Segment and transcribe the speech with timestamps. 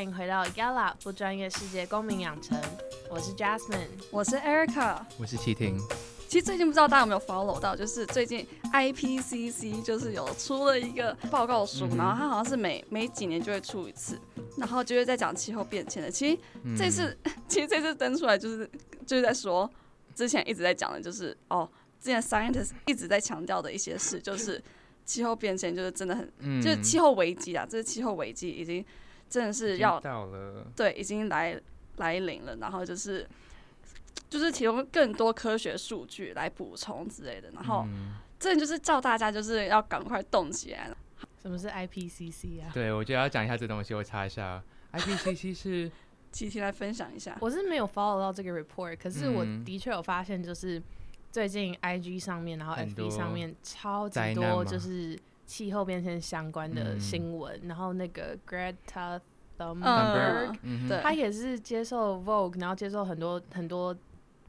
[0.00, 2.58] 欢迎回到 Gala 不专业世界公民养成，
[3.10, 5.78] 我是 Jasmine，我是 Erica，我是齐婷。
[6.26, 14.18] 其实最近不知道大家有没有 follow 到，就是最近 IPCC 就是有出了一个报告书，然后它好像是每每几年就会出一次，
[14.56, 16.10] 然后就是在讲气候变迁的。
[16.10, 16.38] 其实
[16.78, 17.14] 这次
[17.46, 18.66] 其实这次登出来就是
[19.04, 19.70] 就是在说
[20.14, 21.68] 之前一直在讲的，就是哦，
[22.00, 24.62] 之前 scientist 一直在强调的一些事，就是
[25.04, 28.82] 气候变迁就是真的很，就是气候危机啊，这是气候危机已经
[29.30, 31.58] 真的是要到了，对，已经来
[31.96, 33.26] 来临了，然后就是。
[34.28, 37.84] 就是提供更多科学数据来补充之类的，然后
[38.38, 40.96] 这就是叫大家就是要赶快动起来了。
[41.42, 42.70] 什么是 IPCC 啊？
[42.72, 44.62] 对，我觉得要讲一下这东西，我查一下。
[44.92, 45.90] IPCC 是，
[46.30, 47.36] 琪琪来分享一下。
[47.40, 50.80] 我是没有 follow 到这个 report，可是我的确有发现，就是
[51.32, 55.18] 最近 IG 上面，然后 FB 上面超级多就是
[55.50, 59.18] 气候变迁相关的新闻，然后那个 Greta
[59.58, 60.56] Thunberg，
[60.88, 63.96] 对，他也是接受 Vogue，然后接受很多很多。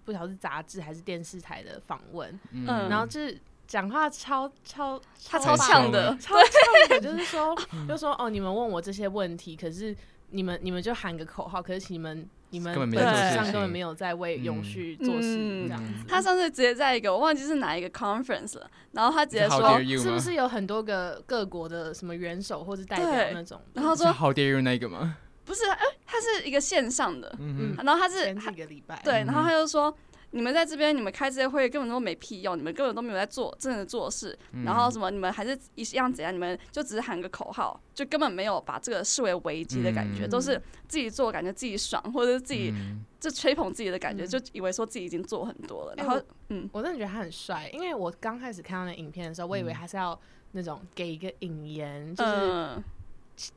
[0.03, 7.56] 不晓得是杂志还是电视台的访问，嗯，然后就是讲话超超他 超呛的，超呛的，就是说，
[7.88, 9.95] 就说哦，你们问我这些问题，可是
[10.31, 12.97] 你们你们就喊个口号，可是你们你们本质
[13.33, 16.05] 上根本没有在为永续做事，这样子。
[16.07, 25.17] 他上次直接在一个我忘记是哪一个 conference 了，然后他直接说，是不是有很多个各国的什么元首或者代表那种，然后说 How dare you 那个吗？
[25.44, 29.94] 不是，哎，他是一个线上的，嗯然后他是前几个礼拜，对，然后他就说，
[30.32, 42.74] 你们在这边，你们开这些会根本都没屁用，你们根本都没有在做真的做事，然后什么，你们还是一样怎样，你们就只是喊个口号，就根本没有把这个视为危机的感觉，都是自己做，感觉自己爽，或者是自己
[43.20, 45.94] 就吹捧自己的感觉，就以为说自己已经做很多了。
[45.96, 50.20] 然后，嗯，我真的觉得他很帅，因为我刚开始看到那影片的时候，我以为他是要
[50.52, 52.84] 那种给一个引言，就是。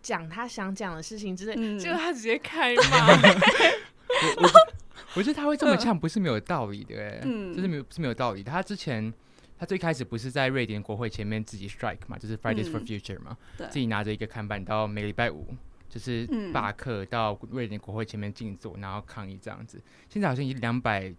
[0.01, 3.13] 讲他想讲的事情，之类，结果他直接开骂。
[4.41, 4.49] 我
[5.17, 7.21] 我觉得他会这么呛，不是没有道理的，哎，
[7.55, 8.43] 就是没有是没有道理。
[8.43, 9.13] 他之前
[9.59, 15.55] 他最开始不是在瑞典国会前面自己 strike 嘛，就是 Fridays for Future 嘛，自己拿着一个看板到每礼拜五
[15.89, 19.81] 就是罢课到瑞典国会前面静坐，然后抗议这样子。
[20.09, 21.15] 现在好像已经两百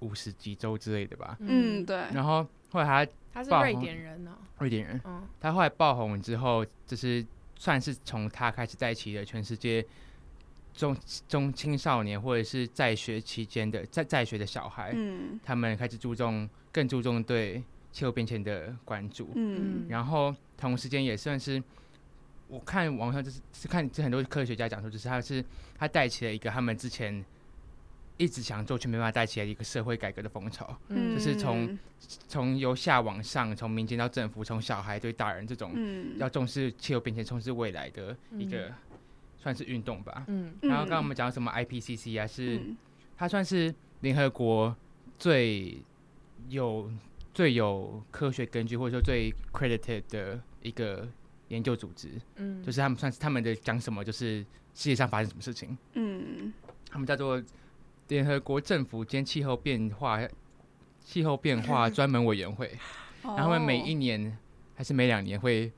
[0.00, 1.36] 五十几周之类的吧。
[1.40, 1.96] 嗯，对。
[2.12, 5.00] 然后后来他他是瑞典人呢，瑞典人。
[5.04, 7.26] 嗯，他后来爆红之后，就是。
[7.60, 9.84] 算是从他开始带起的全世界
[10.80, 10.96] 中
[11.28, 21.62] 中青少年或者是在学期间的在在学的小孩，嗯，他们开始注重更注重对气候变迁的关注，嗯，然后同时间也算是
[22.48, 25.44] 我看网上就是是看这很多科学家讲说，就是他是
[25.76, 27.24] 他带起了一个他们之前
[28.16, 31.78] 一直想做却没办法带起来一个社会改革的风潮，嗯，就是从。
[32.26, 35.70] 从由下往上，从民间到政府，从小孩对大人，这种
[36.16, 38.72] 要重视气候变迁、重视未来的一个
[39.40, 40.24] 算是运动吧。
[40.28, 42.60] 嗯，然后刚刚我们讲什么 IPCC 啊，是
[43.16, 44.76] 它算是联合国
[45.18, 45.82] 最
[46.48, 46.88] 有
[47.34, 51.08] 最有科学根据或者说最 credited 的一个
[51.48, 52.10] 研究组织。
[52.36, 54.40] 嗯，就是他们算是他们的讲什么，就是
[54.74, 55.76] 世界上发生什么事情。
[55.94, 56.52] 嗯，
[56.90, 57.42] 他们叫做
[58.08, 60.20] 联合国政府间气候变化。
[61.02, 62.70] 气候变化 专门委员会，
[63.22, 64.36] 然后他们每一年
[64.76, 65.72] 还是每两年会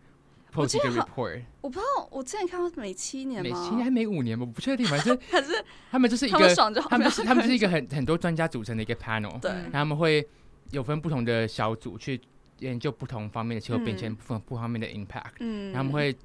[0.52, 1.42] post 一个 report。
[1.60, 4.44] 我不知道，我之前看到每七年每七年还每五年吗？
[4.46, 6.54] 我不确定，反正可是他们就是一个，
[6.88, 9.40] 他们是 他们是一个很很多专家组成的一个 panel。
[9.40, 10.26] 对，他们会
[10.70, 12.20] 有分不同的小组去
[12.58, 15.32] 研究不同方面的气候变迁不不方面的 impact。
[15.40, 16.16] 嗯，他们会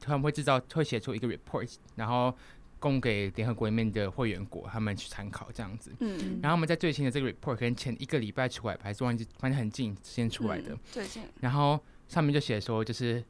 [0.00, 2.34] 他们会制造会写出一个 report，然后。
[2.82, 5.92] 供给联合国里面的会员国，他们去参考这样子。
[6.00, 10.74] 嗯，然后我们在最新的这个 report，可能前一个礼拜出来，还是忘记，反正很近之前出来的。
[10.90, 11.22] 最近。
[11.40, 13.22] 然后上面就写说，就是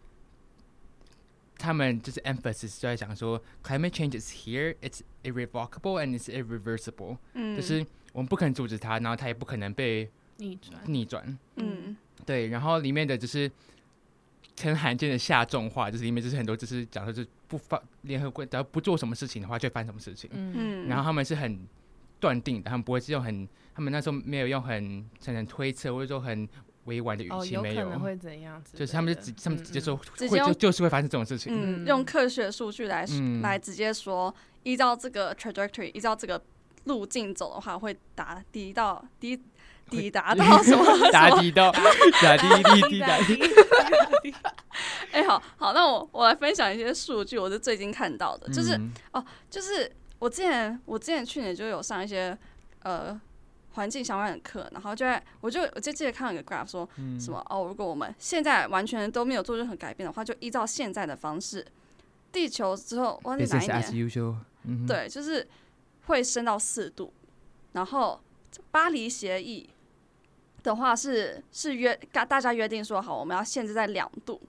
[1.61, 7.19] 他们就是 emphasis 就在讲说，climate change is here, it's irrevocable and it's irreversible。
[7.35, 7.55] 嗯。
[7.57, 10.81] 就是我们不可能阻止它，然后它也不可能被逆转。
[10.87, 11.39] 逆转。
[11.57, 11.97] 嗯。
[12.25, 13.51] 对，然后里面的就是
[14.61, 17.25] 很罕见的下重话，就是里面就是很多就是讲说就。
[17.51, 20.31] 不发联合国，只要不做什么事情的话，就会发生什么事情。
[20.33, 21.67] 嗯，然后他们是很
[22.21, 26.49] 断定的，他们不会是用很，他们那时候没有用很很推测或者说很
[26.91, 28.63] 委婉的语气，没有可能会怎样？
[28.75, 31.53] 就是他们就直，他们直接说会就就是会发生这种事情。
[31.55, 33.07] 嗯，用科学数据来
[33.43, 34.35] 来直接说，
[34.65, 36.43] 依照这个 trajectory，依照这个
[36.85, 39.41] 路径走的话，会达低到低
[39.89, 40.85] 抵 达到什么？
[41.13, 43.41] 达抵到达抵抵抵达抵。
[45.13, 48.79] 哎，好好，那我我来分享一些数据，我是最近看到的，就是
[49.13, 52.37] 哦，就是我之前我之前去年就有上一些
[52.83, 53.19] 呃
[53.73, 56.89] 环境相关的课，然后就在我就我就记得看了一个 graph 说
[57.19, 61.65] 什么哦，如果我们现在完全都没有做任何改变的话，就依照现在的方式，
[62.33, 64.87] 地球之后，忘记哪一年？
[64.87, 65.47] 对，就是
[66.07, 67.13] 会升到四度。
[67.73, 68.21] 然后
[68.71, 69.71] 巴黎协议
[70.63, 74.41] 的话是是约大大家约定说好，我们要限制在两度。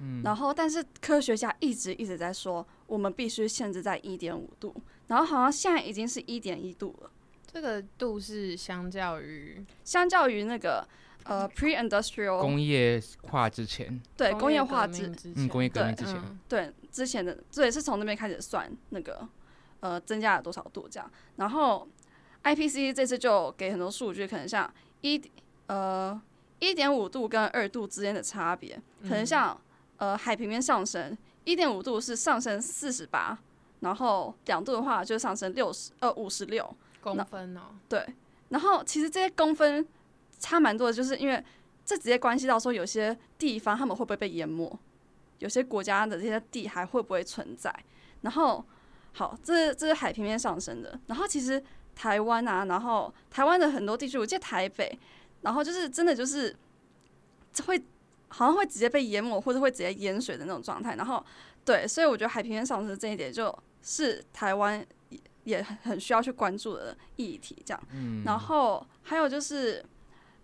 [0.00, 0.20] 嗯。
[0.24, 4.74] 然后，但是科学家一直一直在说，我们必须限制在一点五度。
[5.06, 7.10] 然后好像现在已经是一点一度了。
[7.54, 10.84] 这个度是相较于相较于那个
[11.22, 15.06] 呃 pre-industrial 工业化之前，对工业化之
[15.36, 19.24] 嗯工业革命之前，对之前的对是从那边开始算那个
[19.78, 21.08] 呃增加了多少度这样。
[21.36, 21.86] 然后
[22.42, 24.68] IPC 这次就给很多数据，可能像
[25.02, 25.22] 一
[25.68, 26.20] 呃
[26.58, 29.56] 一点五度跟二度之间的差别，可能像
[29.98, 33.38] 呃海平面上升一点五度是上升四十八。
[33.80, 36.74] 然后两度的话就上升六十呃五十六
[37.04, 37.60] 公分哦。
[37.86, 38.02] 对，
[38.48, 39.86] 然后其实这些公分
[40.38, 41.44] 差蛮多的，就是因为
[41.84, 44.74] 这直接关系到说有些地方他们会不会被淹没，
[45.40, 47.70] 有些国家的这些地还会不会存在。
[48.22, 48.64] 然后
[49.12, 50.98] 好，这这是海平面上升的。
[51.06, 51.62] 然后其实
[51.94, 54.98] 台湾啊，然后台湾的很多地区，我记得台北，
[55.42, 56.56] 然后就是真的就是
[57.66, 57.78] 会
[58.28, 60.96] 好像会直接被淹没，或者会直接淹水的那种状态。
[60.96, 61.22] 然后
[61.64, 63.54] 对，所以我觉得海平面上升这一点就。
[63.86, 64.82] 是台湾
[65.44, 67.82] 也很需要去关注的议题，这样。
[68.24, 69.84] 然后还有就是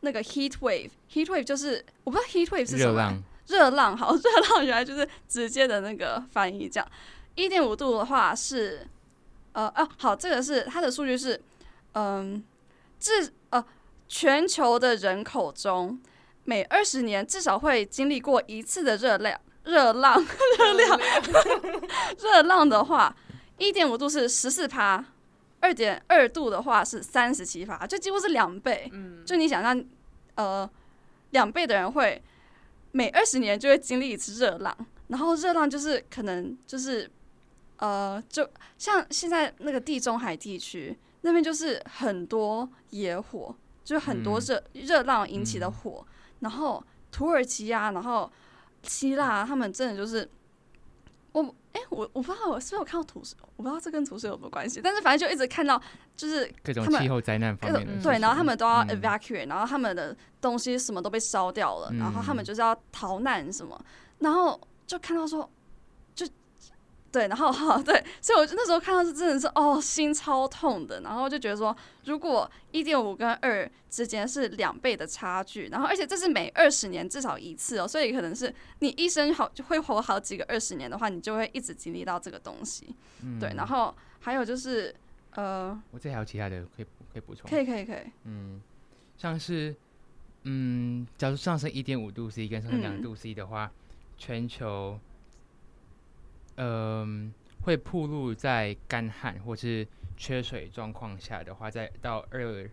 [0.00, 3.22] 那个 heat wave，heat wave 就是我不知道 heat wave 是什么。
[3.46, 6.88] 热浪，好，热浪原来就是直接的那个翻译，这样。
[7.34, 8.86] 一点五度的话是，
[9.52, 11.40] 呃，哦，好，这个是它的数据是，
[11.94, 12.44] 嗯，
[13.00, 13.64] 至呃
[14.06, 16.00] 全球的人口中，
[16.44, 20.22] 每二十年至少会经历过一次的热量，热浪，
[20.58, 21.00] 热量，
[22.18, 23.16] 热 浪的话。
[23.60, 25.04] 一点五度是十四趴，
[25.60, 28.88] 二点二度的话是三十七趴，就几乎是两倍。
[28.92, 29.84] 嗯，就你想象，
[30.34, 30.68] 呃，
[31.30, 32.20] 两倍的人会
[32.92, 34.74] 每二十年就会经历一次热浪，
[35.08, 37.08] 然后热浪就是可能就是，
[37.76, 38.48] 呃，就
[38.78, 43.54] 像现在那个地中海地区那边就是很多野火，
[43.84, 46.04] 就是很多热热浪引起的火，
[46.40, 46.82] 然后
[47.12, 48.32] 土耳其啊，然后
[48.82, 50.28] 希腊，他们真的就是。
[51.32, 55.80] 我哎，我我不知道我是不是有看到图示，我不知道这跟图示有什么关系，但是反正就一直看到
[56.16, 63.80] 就是各种气候灾难方面的对，然后他们都要 evacuate，然后他们的东西什么都被烧掉了，然后他们就是要逃难什么，
[64.18, 65.48] 然后就看到说。
[67.12, 82.94] 对，然后 哈，对，所以我就那时候看到是真的是哦，心超痛的，然后就觉得说，如果一点五跟二之间是两倍的差距，然后而且这是每二十年至少一次哦，所以可能是你一生好就会活好几个二十年的话，你就会一直经历到这个东西。
[83.40, 84.94] 对，然后还有就是
[85.34, 88.60] 呃，我这还有其他的可以可以补充，可以可以可以，嗯，
[89.18, 89.74] 像是
[90.44, 93.72] 嗯，假如上升一点五度 C 跟上升两度 C 的话，
[94.16, 94.96] 全球。
[96.62, 102.68] 嗯，会暴露在干旱或是缺水状况下的话，再到二，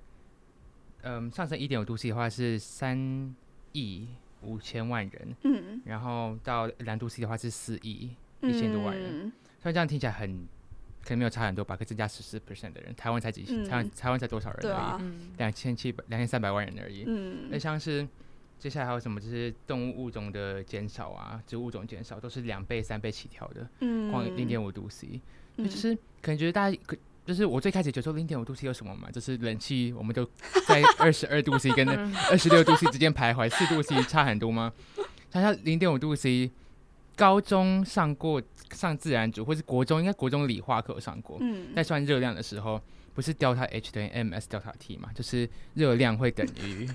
[1.03, 3.33] 嗯，上升一点五度 C 的话是三
[3.71, 4.09] 亿
[4.41, 8.11] 五千万人，嗯，然后到两度 C 的话是四亿
[8.41, 9.31] 一千多万人，
[9.61, 10.45] 虽然这样听起来很，
[11.03, 15.03] 可能没有差很多吧，可增加十四 percent 的人，台湾才几，台湾台湾才多少人而已，
[15.37, 18.05] 两千七百两千三百万人而已，嗯，那像是。
[18.59, 19.19] 接下来还有什么？
[19.21, 23.67] 就是动物物种的减少啊，植物种减少都是两倍、三倍起跳的。
[23.81, 25.21] 嗯，光零点五度 C，
[25.57, 29.11] 就是可能觉得大家可，就是我最开始觉得说零点五度 C 有什么嘛？
[29.11, 30.25] 就是冷气，我们都
[30.67, 31.87] 在 二十二度 C 跟
[32.31, 34.73] 二十六度 C 之间徘徊，四度 C 差很多吗？
[35.29, 36.49] 想想零点五度 C，
[37.15, 41.37] 高中上过上自然组，或是国中应该国中理化课上过。
[41.41, 42.81] 嗯，在算热量的时候，
[43.13, 45.11] 不是 delta H 等于 ms delta T 嘛？
[45.13, 46.89] 就是热量会等于。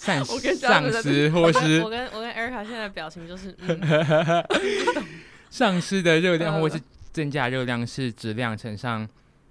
[0.00, 3.54] 丧丧尸或是我跟我跟 Erica 现在的表情就是，
[5.50, 6.80] 丧尸的热量或是
[7.12, 9.06] 增加热量是质量乘上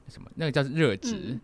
[0.07, 0.27] 什么？
[0.33, 1.37] 那个叫热值，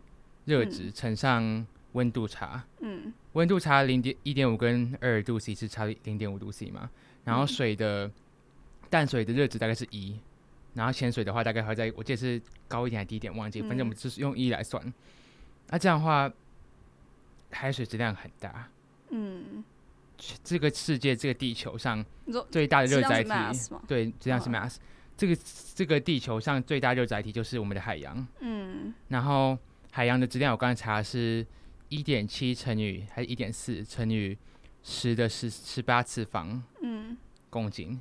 [0.46, 2.64] 热值乘上温度差。
[2.80, 6.90] 嗯，温度差零点一点五跟二度 C 是差零点五度 C 嘛？
[7.24, 8.10] 然后水的
[8.90, 10.20] 淡水的热值大概是一，
[10.74, 14.82] 然后潜水的话大概会在我记得是高一点还是低一点忘记，反正我们就是用一来算。
[15.70, 16.32] 那这样的话，
[17.52, 18.68] 海水质量很大。
[19.10, 19.64] 嗯，
[20.44, 22.04] 这个世界，这个地球上
[22.50, 23.30] 最大的热载体，
[23.88, 24.78] 对，质量是 mass。
[25.18, 25.38] 这个
[25.74, 28.28] 这个地球上最大热载体就是我们的海洋。
[28.40, 29.58] 嗯，然后
[29.92, 31.46] 海洋的质量我刚才查是
[31.88, 34.38] 一点七乘以还是一点四乘以
[34.84, 37.16] 十的十十八次方，嗯，
[37.50, 38.00] 公斤。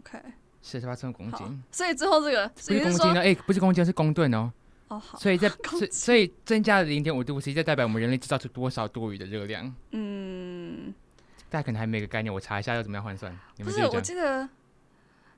[0.00, 0.18] OK，
[0.62, 1.62] 十十八次方公斤。
[1.70, 4.52] 所以最后这个不是公斤呢，哎，不是公斤，是公吨哦。
[4.92, 9.74] 哦，好，所以在 所所以增加了零点五度 C，这代表我们人类制造出多少多余的热量？
[9.92, 10.92] 嗯，
[11.48, 13.34] 大家可能还没个概念，我查一下要怎么样换算。
[13.58, 14.46] 不是，我记得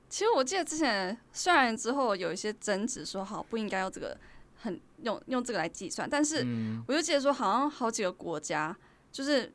[0.09, 4.17] 其实我记得之前虽然之后有一些争执，说好不应该用这个
[4.57, 6.45] 很用用这个来计算，但是
[6.87, 8.75] 我就记得说好像好几个国家
[9.11, 9.53] 就是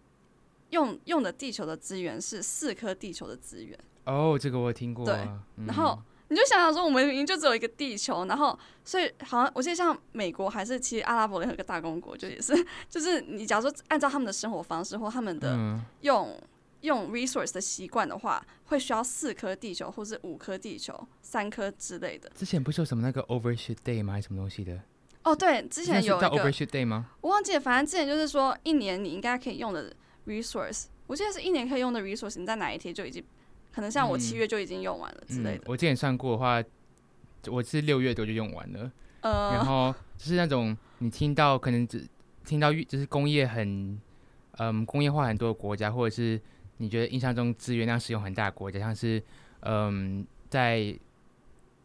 [0.71, 3.79] 用用的地球的资源是四颗地球的资源。
[4.05, 5.05] 哦，这个我听过。
[5.05, 5.15] 对，
[5.67, 12.55] 然后你就想想说，我们明明就只有一个地球，然后所以好像我记得像美国还是其实阿拉伯联合个大公国，就也是
[12.89, 16.41] 就是你假如说按照他们的生活方式或他们的用
[16.83, 22.31] 用 resource 的习惯的话，会需要四颗地球或是五颗地球、三颗之类的。
[22.37, 24.13] 之前不是有什么那个 overshoot day 吗？
[24.13, 24.81] 还是什么东西的？
[25.25, 27.07] 哦，对，之前有一个 overshoot day 吗？
[27.21, 29.93] 我忘记了，反正之前就是说一年你应该可以用的
[30.27, 33.25] resource，我记得是一年可以用的 resource，你在哪一天就已经。
[33.73, 35.65] 可能像我七月就已经用完了之类的。
[35.67, 36.63] 我之前算过的话，
[37.49, 38.91] 我是六月多就用完了。
[39.21, 42.07] 呃，然后就是那种你听到可能只
[42.45, 44.01] 听到就是工业很
[44.59, 46.41] 嗯工业化很多的国家，或者是
[46.79, 49.23] 你觉得印象中资源量使用很大的国家，像是
[49.61, 50.99] 嗯在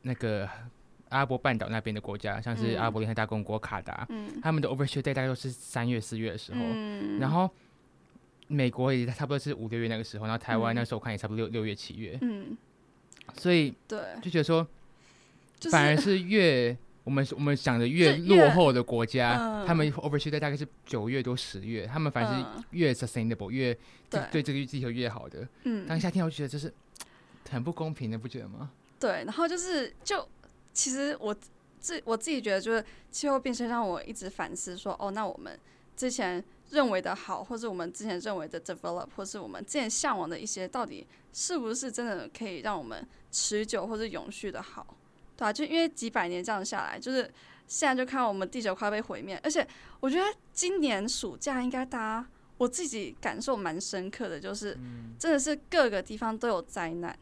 [0.02, 0.46] 那个
[1.10, 4.08] 阿拉伯半岛那边的国家，像是阿拉伯联合大公国卡达，
[4.42, 6.60] 他们的 overshoot day 大概都是三月四月的时候，
[7.20, 7.50] 然后。
[8.48, 12.56] 美国也差不多是五六月那个时候，然后台湾那时候我看也差不多六六月七月，嗯，
[13.38, 14.00] 所以对。
[14.22, 14.68] 就觉得说，
[15.72, 23.74] 反而是越我们我们想的越落后的国家，他们 overshoot 大概是九月多十月，他们反而是越 sustainable 越
[24.10, 24.44] 对对。
[24.44, 26.72] 这个地球越好的，嗯，当夏天我觉得这是
[27.50, 28.70] 很不公平的，不觉得吗？
[29.00, 30.28] 对，然后就是就
[30.72, 31.36] 其实我
[31.80, 35.60] 自我自己觉得就是气候变迁让我一直反思说，哦，那我们
[35.96, 36.44] 之前。
[36.76, 44.86] 认为的好，或者我们之前认为的 develop，或是我们之前向往的一些，到底是不是真的可以让我们持久或者永续的好？
[45.38, 47.24] 对啊，就因为几百年这样下来，就是
[47.66, 49.66] 现在就看到我们地球快要被毁灭，而且
[50.02, 52.28] 我觉得今年暑假应该大家
[52.58, 54.78] 我自己感受蛮深刻的，就是
[55.18, 57.18] 真的是各个地方都有灾难，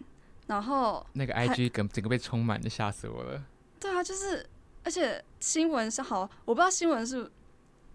[0.47, 3.43] 然后那个 IG 整整个被充满的，吓死我了。
[3.79, 4.43] 对啊，就是
[4.83, 7.31] 而且新闻是好，我不知道新闻是。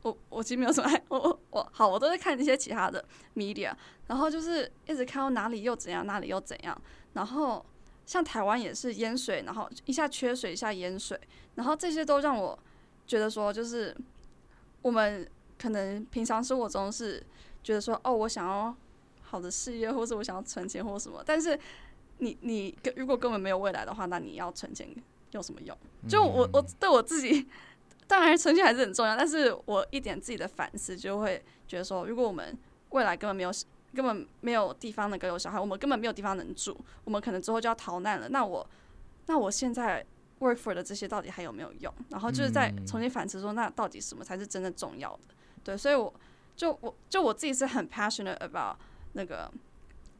[0.02, 3.72] 我我其实没有什么爱我我我好，我都在看一些其他的 media，
[4.06, 6.80] 然后就是一直看到哪里又怎样，哪里又怎样，
[7.14, 7.64] 然后
[8.06, 11.18] 像台湾也是淹水，然后一下缺水，一下淹水，
[11.56, 12.56] 然后这些都让我
[13.06, 13.94] 觉得说，就是
[14.82, 15.28] 我们
[15.58, 17.20] 可能平常生活中是
[17.64, 18.72] 觉得说，哦，我想要
[19.22, 21.58] 好的事业，或者我想要存钱或什么，但是
[22.18, 24.88] 你你如果根本没有未来的话，那你要存钱
[25.32, 25.76] 有什么用？
[26.08, 27.48] 就我我对我自己。
[28.08, 32.56] 当然，成绩还是很重要，但是我一点自己的反思，就会觉得说，如果我们
[32.90, 33.52] 未来根本没有
[33.94, 38.28] 根本没有地方能够有小孩，我们根本没有地方能住，我们可能之后就要逃难了。
[38.30, 38.66] 那我，
[39.26, 40.04] 那我现在
[40.40, 41.92] work for 的这些到底还有没有用？
[42.08, 45.34] 然后就是在重新反思说，那到底什么才是真的重要的？
[45.62, 46.12] 对，所以我
[46.56, 48.76] 就我就我自己是很 passionate about
[49.12, 49.50] 那个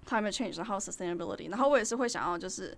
[0.07, 2.77] climate change，然后 sustainability，然后我也是会想要就是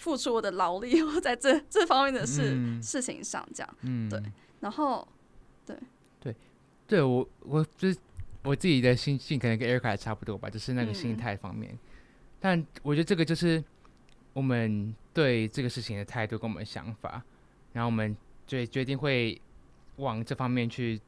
[0.00, 4.20] 付出我的劳力 在这这方面的事事情上，这样，对。
[4.60, 5.06] 然后，
[5.66, 5.76] 对
[6.20, 6.34] 对
[6.86, 7.98] 对，我我就是
[8.42, 11.78] 我自己的心境可能跟 Erica 差不多吧，就是那个心态方面。
[12.40, 13.62] 但我觉得这个就是
[14.32, 17.22] 我们对这个事情的态度跟我们的想法，
[17.74, 18.16] 然后我们
[18.46, 19.40] 决决定会
[19.96, 20.98] 往这方面去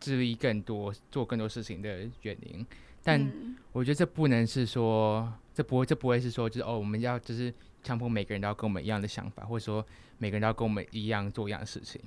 [0.00, 2.66] 致力更多，做更多事情的原因。
[3.02, 3.24] 但
[3.72, 7.54] 我觉得这不能是说，这不会，这不会是说，就是哦，我们要就是
[7.86, 9.86] 强迫每个人都要跟我们一样的想法，或者说
[10.18, 12.00] 每个人都要跟我们一样做一样的事情。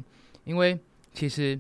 [0.44, 0.78] 因为
[1.14, 1.58] 其实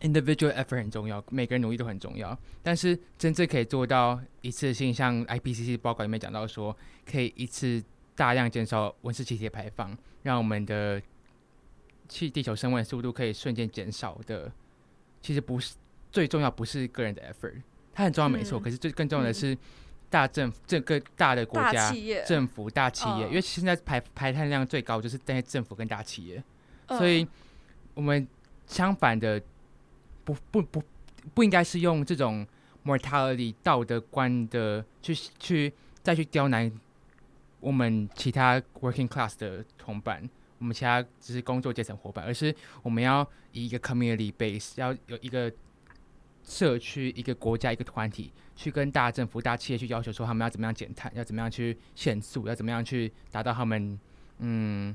[0.00, 2.38] individual effort 很重要，每个人努力都很重要。
[2.62, 6.76] 但是真正可以做到一次性，像 IPCC 报告里面讲到说，
[7.10, 7.82] 可以一次
[8.14, 11.00] 大量减少温室气体排放，让我们的
[12.06, 14.52] 气地球升温速度可以瞬间减少的，
[15.22, 15.74] 其实不是
[16.12, 17.62] 最重要，不是个人的 effort，
[17.94, 18.60] 它很重要没错。
[18.60, 19.56] 可是最更重要的是
[20.14, 21.92] 大政府，这个大的国家
[22.24, 26.40] 政府大企业，因为现在排排碳量最高就是那些政府跟大企业。
[26.86, 27.26] 所以，
[27.94, 28.24] 我们
[28.68, 29.42] 相反的，
[30.22, 30.80] 不不不
[31.34, 32.46] 不应该是用这种
[32.84, 36.70] mortality 道德观的去去再去刁难
[37.58, 42.54] 我们其他 working class 的同伴，我们其他只是工作阶层伙伴，而是
[42.84, 45.50] 我们要以一个 community base，要有一个
[46.44, 53.98] 社区、一个国家、一个团体去跟大政府、大企业去要求说，他们要怎么样减碳，要怎么样去限速，要怎么样去达到他们
[54.38, 54.94] 嗯。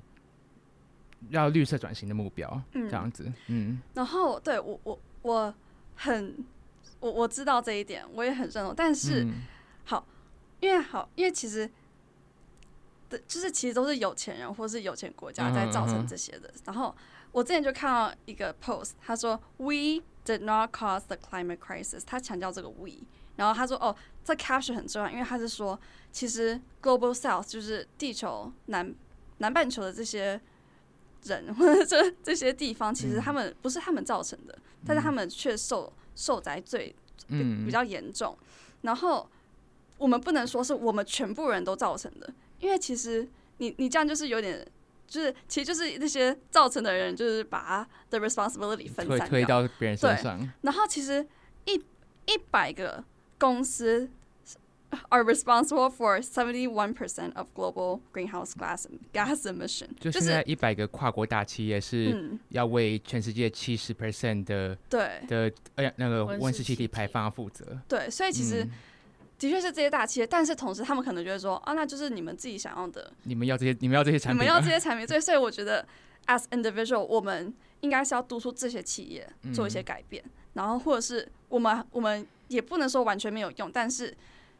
[1.31, 5.53] 要绿色转型的目标，这样子，嗯，然后对我我我
[5.97, 6.33] 很
[7.01, 8.73] 我我知道这一点，我也很认同。
[8.73, 9.27] 但是
[9.83, 10.07] 好，
[10.61, 11.69] 因为好，因为其实
[13.09, 16.49] 的，就是其实都是有钱人或是有钱国家在造成这些的。
[16.63, 16.95] 然后
[17.33, 22.91] 我之前就看到一个 post，他说 “We did not cause the climate crisis”，他强调这个 “we”，
[23.37, 25.79] 然后他说哦，这 capture 很重要，因为他是说，
[26.11, 28.93] 其实 global south 就是地球南
[29.39, 30.39] 南半球的这些
[31.23, 34.55] 人或者这这些地方，其实他们不是他们造成的，
[34.85, 36.95] 但是他们却受受灾最
[37.27, 38.37] 比比较严重。
[38.81, 39.27] 然后
[39.97, 44.65] 我们不能说是我们全部人都造成的，因为其实你你这样就是有点。
[45.09, 50.49] 就是其实就是那些造成的人，就是把 the responsibility 分散推到别人身上。
[50.61, 51.25] 然后其实
[51.65, 51.73] 一
[52.27, 53.03] 一百个
[53.39, 54.09] 公司
[55.09, 59.87] are responsible for seventy one percent of global greenhouse gas gas emission。
[59.99, 67.77] 就现在一百个跨国大企业是要为全世界七十 percent 的对的呃那个温室气体排放负责。
[67.87, 68.67] 对，所以其实。
[69.39, 73.09] 的确是这些大企业，但是同时他们可能觉得说啊，那就是你们自己想要的。
[73.23, 74.35] 你们要这些，你们要这些产品。
[74.35, 75.87] 你们要这些产品，对，所以我觉得
[76.27, 80.21] ，as individual，我们应该是要督促这些企业做一些改变，
[80.53, 84.13] 然后或者是我们，我们也不能说完全没有用，但是，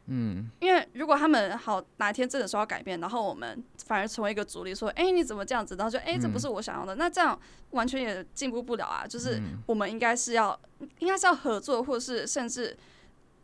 [0.06, 5.76] 嗯，因为如果他们好哪天真的说要改变，然后我们反而成为一个阻力，说，哎，你怎么这样子？
[5.76, 7.38] 然后就，哎，这不是我想要的，那这样
[7.72, 9.06] 完全也进步不了啊。
[9.06, 10.58] 就是我们应该是要，
[11.00, 12.74] 应该是要合作，或者是甚至。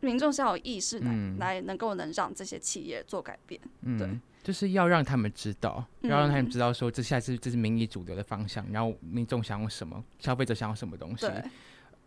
[0.06, 3.60] 民众是要有意识来来能够能让这些企业做改变，
[3.98, 4.08] 对，
[4.42, 11.26] 就是要让他们知道，要让他们知道说这下次这是民意主流的方向，然后民众想要什么，消费者想要什么东西，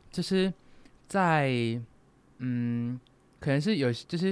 [0.10, 0.52] 就是
[1.08, 1.52] 在
[2.38, 3.00] 嗯，
[3.40, 4.28] 可能是有就是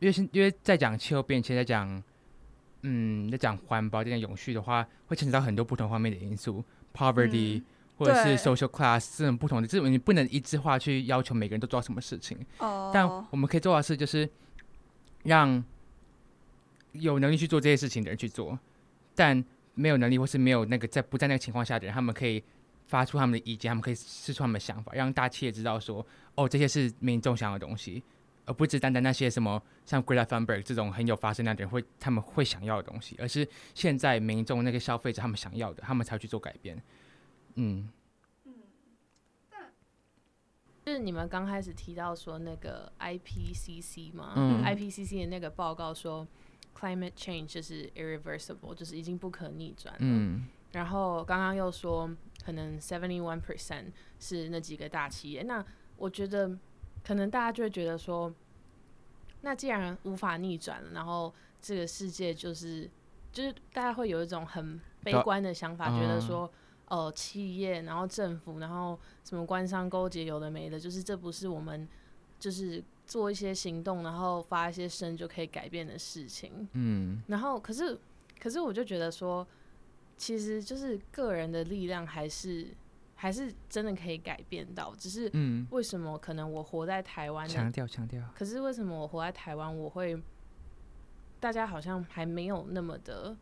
[0.00, 2.02] 因为因为在讲气候变迁，在讲
[2.82, 6.64] 嗯，在讲环保、在讲永续的话，会牵扯到很多不同方面的因素
[6.94, 7.62] ，poverty。
[8.04, 12.36] 或者是 social class 这种不同的，这种你不能一致化去要求每个人都做什么事情。
[12.58, 12.90] 哦。
[12.92, 14.28] 但我们可以做的事就是，
[15.22, 15.62] 让
[16.92, 18.58] 有能力去做这些事情的人去做，
[19.14, 19.44] 但
[19.74, 22.42] 没有能力或是没有那个在不在那个情况下的人，他们可以
[22.86, 26.04] 发出他们的意见，他们可以试出他们的想法，让大企业知道说，
[26.34, 28.02] 哦，这些是民众想要的东西，
[28.44, 36.76] 而不只单单那些什么像 Greta Thunberg 这种很有发声量的人会他们会想要的东西，而是现在民众那个消费者他们想要的，他们才去做改变。
[37.54, 37.88] 嗯，
[38.44, 38.52] 嗯，
[40.84, 44.34] 就是你们刚开始提到说那个 IPCC 嘛
[44.64, 46.26] ，IPCC 的那个报告说
[46.76, 50.00] climate change 就是 irreversible，就是已经不可逆转了。
[50.00, 52.10] 嗯，然后刚刚又说
[52.44, 55.64] 可能 seventy one percent 是那几个大企业，那
[55.96, 56.58] 我觉得
[57.04, 58.34] 可能大家就会觉得说，
[59.42, 62.90] 那既然无法逆转了，然后这个世界就是
[63.30, 66.50] 就是大家会有一种很悲观的想法，觉得说。
[66.92, 71.88] 呃，企业，然后政府，然后什么官商勾结，有的没的，就是这不是我们
[72.38, 76.68] 就是做一些行动，然后发一些声就可以改变的事情。
[76.74, 77.98] 嗯，然后可是
[78.38, 79.46] 可是我就觉得说，
[80.18, 82.66] 其实就是个人的力量还是
[83.14, 85.32] 还是真的可以改变到，只是
[85.70, 90.22] 为什么可能我活在台湾，强调强调，可是为什么我活在台湾，我会
[91.40, 93.34] 大家好像还没有那么的。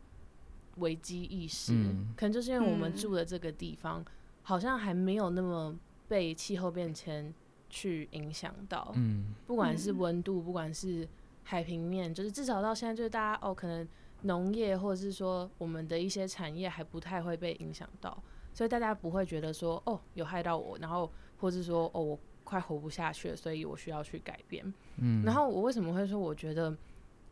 [0.81, 1.71] 危机意识，
[2.17, 4.03] 可能就是因为我们住的这个地方，
[4.43, 5.73] 好像还没有那么
[6.09, 7.33] 被气候变迁
[7.69, 8.91] 去影响到。
[8.95, 11.07] 嗯，不管是温度，不管是
[11.43, 13.87] 海平面，就是至少到现在，就是大家哦，可能
[14.23, 18.21] 农业或者是说我们的一些产业还不太会被影响到，
[18.53, 24.73] 所以大家不会觉得说哦有害到我，然后或是说哦我快活不下去了，所以我需要去改变。
[24.97, 26.75] 嗯，然后我为什么会说我觉得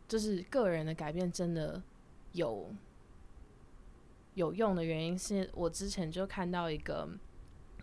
[0.08, 1.82] 就是个人的改变真的
[2.34, 2.72] 有。
[4.40, 7.10] 有用的原因是我之前就看到一个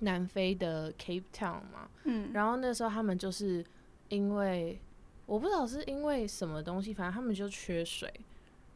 [0.00, 3.62] 南非的 Cape Town 嘛，嗯，然后那时候他们就是
[4.08, 4.80] 因为
[5.26, 8.10] 我不知道是因为什么东西，反正他们就缺水，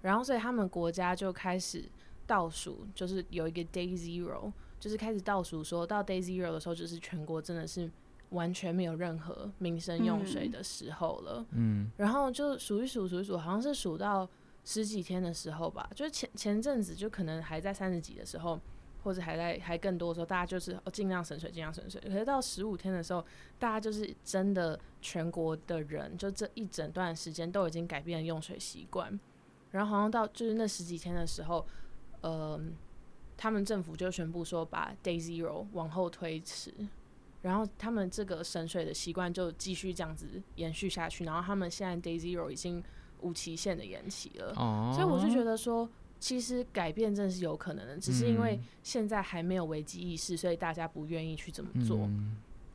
[0.02, 1.82] 然后所以他们国家就开始
[2.26, 7.90] 倒数，就是有一个 Day Zero，就是开始倒数，说到 Day Zero 的时候，就是全国真的是
[8.28, 14.28] 完全没有任何民生用水的时候了，嗯，然后就数一数数一数，好像是数到。
[14.72, 18.60] 十几天的时候吧，就是前前阵子就可能还在三十几的时候，
[19.02, 22.00] 或者还在还更多的时候，大家就是尽量省水，尽量省水。
[22.02, 23.24] 可是到十五天的时候，
[23.58, 29.18] 大家就是真的全国的人，就这一整段时间都已经改变了用水习惯。
[29.72, 31.66] 然后好像到就是那十几天的时候，
[32.20, 32.60] 呃，
[33.36, 36.72] 他们政府就宣布说把 Day Zero 往后推迟，
[37.42, 41.24] 然后他们这个省水的习惯就继续这样子延续下去。
[41.24, 42.80] 然后他们现在 Day Zero 已经。
[43.22, 44.54] 无期限的延期了，
[44.92, 52.08] 所以我就觉得说，其实改变真的是有可能的，只是因为现在还没有危机意识，所以大家不愿意去怎么做。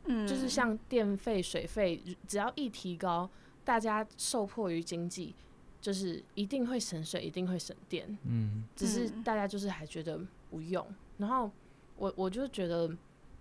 [0.06, 3.28] 嗯，就是像电费、水费，只要一提高，
[3.64, 5.34] 大家受迫于经济，
[5.80, 8.16] 就是一定会省水，一定会省电。
[8.24, 10.86] 嗯，只是大家就是还觉得不用。
[11.18, 11.50] 然后
[11.96, 12.88] 我我就觉得，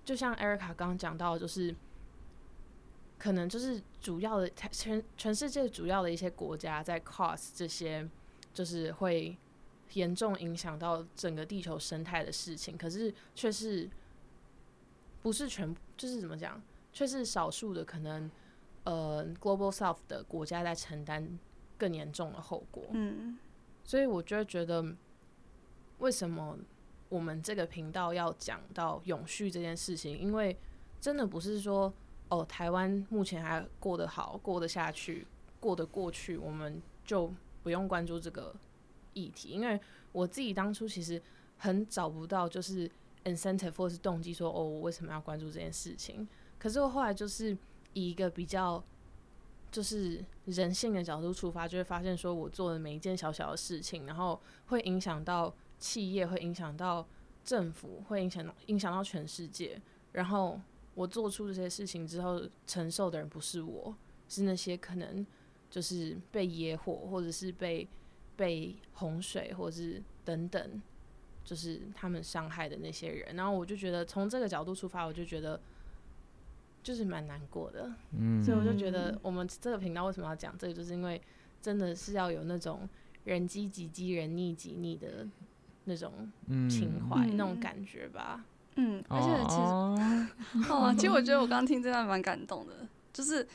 [0.03, 1.75] 就像 Erica 刚刚讲到，就是
[3.17, 8.07] 可能就是主要的全全世界主要的一些国家在 cause 这些，
[8.53, 9.35] 就是会
[9.93, 13.89] 严重影响到整个地球生态的事情，可是却是
[15.23, 18.29] 不是全就是怎么讲，却是少数的可能
[18.83, 21.39] 呃 global south 的国家在承担
[21.77, 22.83] 更严重的后果。
[22.91, 23.39] 嗯，
[23.83, 24.85] 所以我就会觉得，
[25.99, 26.57] 为什么
[27.07, 30.19] 我们这个频道要讲到永续这件事情？
[30.19, 30.55] 因为
[30.99, 31.91] 真的不是说。
[32.27, 35.27] 哦，台湾目前还过得好，过得下去，
[35.59, 38.55] 过得过去，我们就不用关注这个
[39.13, 39.49] 议题。
[39.49, 39.79] 因为
[40.11, 41.21] 我自己当初其实
[41.57, 42.89] 很找不到就是
[43.25, 46.27] incentive 或是动机，说哦，我为什么要关注这件事情？
[46.57, 47.55] 可是我后来就是
[47.93, 48.83] 以一个比较
[49.71, 57.05] 就是人性的角度出发，就会发现说我做的每一件小小的事情，然后会影响到企业，会影响到
[57.43, 59.79] 政府，会影响影响到全世界，
[60.13, 60.59] 然后。
[60.95, 63.95] 我做出这些事情之后，承受的人不是我，
[64.27, 65.25] 是那些可能
[65.69, 67.87] 就是被野火，或者是被
[68.35, 70.81] 被洪水，或者是等等，
[71.43, 73.35] 就是他们伤害的那些人。
[73.35, 75.59] 然后我就觉得，从这个角度出发，我就觉得
[76.81, 77.93] 就是蛮难过的。
[78.17, 81.21] 嗯，所以我就觉得，我们这个频道为什么要讲这个，就是因为
[81.61, 82.87] 真的是要有那种
[83.25, 85.27] 人机己饥，人逆己逆的
[85.83, 86.31] 那种
[86.69, 88.45] 情怀，那种感觉吧。
[88.75, 92.73] 嗯，而且其实， 哦，其实我觉得我刚刚听这段蛮感动的，
[93.13, 93.47] 就是，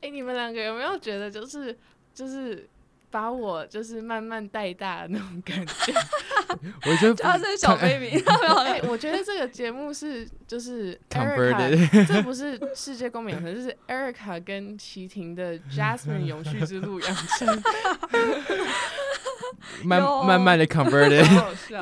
[0.00, 1.76] 哎，你们两个有没有觉得，就是
[2.14, 2.68] 就是
[3.10, 5.92] 把我就是慢慢带大的那种感觉？
[6.86, 8.22] 我觉得 他是小 baby，
[8.66, 17.62] 哎，我觉得这个节目是就是 Erica，这不是世界公民养成，就是 Erica 跟齐婷的 Jasmine 永续之路养成，
[19.84, 21.24] 慢慢慢的 converted，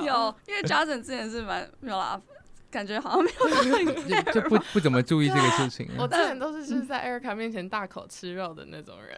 [0.03, 2.19] 有，因为 Jasmine 之前是蛮没有啦。
[2.71, 3.31] 感觉好像没
[4.15, 5.89] 有， 就不不怎么注意这个事情。
[5.99, 9.17] 我当然都是就是在 Erica 面前大口吃肉的那种人，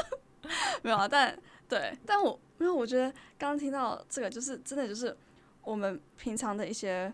[0.82, 1.06] 没有啊。
[1.06, 1.38] 但
[1.68, 5.16] 对，但我没有我觉得刚刚听到这个，就是真的就是
[5.62, 7.12] 我们平常的一些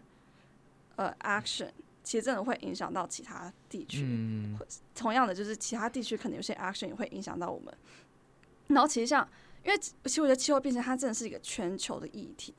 [0.94, 1.70] 呃 action，
[2.02, 4.02] 其实真的会影响到其他地区。
[4.02, 4.58] 嗯。
[4.94, 7.74] 同样的，就是其他地区可能有些 action 也会影响到我们。
[8.68, 9.28] 然后其实像，
[9.64, 12.54] 因为其实我觉得气候变迁它真的是一个全球的议题。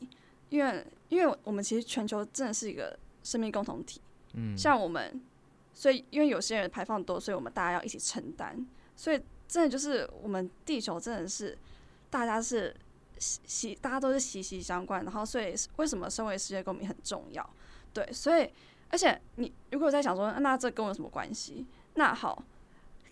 [0.50, 4.02] 因为，因为我们其实全球真的是一个生命共同体，
[4.34, 5.22] 嗯，像我们，
[5.74, 8.66] 所以因为有些人排放多，所以我们大家要一起承担，
[8.96, 11.58] 所以真的就是我们地球真的是
[12.10, 12.76] 大家是
[13.20, 17.50] 息息大家都是息息相关，然后所以为什么身为世界公民很重要？
[17.94, 18.50] 对，所以
[18.90, 21.66] 而且你如果在想说，那这跟我有什么关系？
[21.96, 22.44] 那好，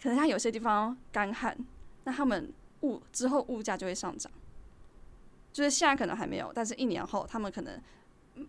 [0.01, 1.57] 可能像有些地方干旱，
[2.03, 4.31] 那他们物之后物价就会上涨。
[5.55, 7.81] 就是现在可能还没有，但是一年后他们可能，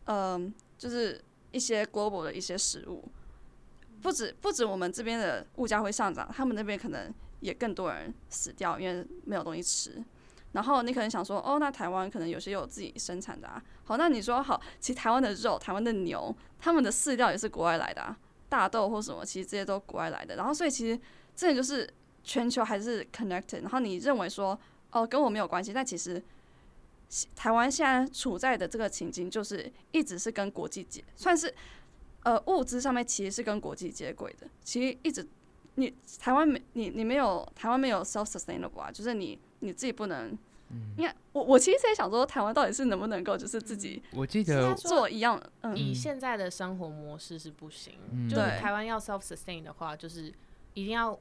[0.07, 3.09] 嗯，就是一些 global 的一些食物，
[4.03, 10.03] 不止不止我们这边的物价会上涨，他们那边可能也更多人死掉，因为没有东西吃。
[10.51, 13.63] 然后你可能想说，哦，那台湾可能有些有自己生产的啊。
[13.85, 20.35] 好，那你说好，其实台湾的肉、台湾的牛，他们的饲料也是国外来的，啊，大豆或什么，其实这些都国外来的。
[20.35, 21.01] 然后所以其实
[21.37, 21.89] 这就是
[22.25, 23.61] 全球还是 connected。
[23.61, 24.59] 然后你认为说，
[24.91, 26.21] 哦，跟我没有关系，但其实。
[27.35, 31.53] 台湾现在处在的这个情境，就是一直是跟国际接，算是
[32.25, 34.47] 呃物资上面其实是跟国际接轨的。
[34.63, 35.27] 其实一直
[35.77, 40.37] 你台湾没你你没有台湾没有 self sustainable 啊，就是你你自己不能。
[40.97, 47.95] 你看我我其实也想说，台湾到底是能不能够就是自己我记得做一样，嗯，以现在的生活模式是不行。
[48.29, 50.33] 就是台湾要 self sustain 的话，就是
[50.75, 51.17] 一定要。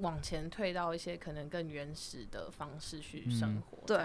[0.00, 3.78] 往前退到一些可能更原始的方式去生活。
[3.86, 3.98] 对，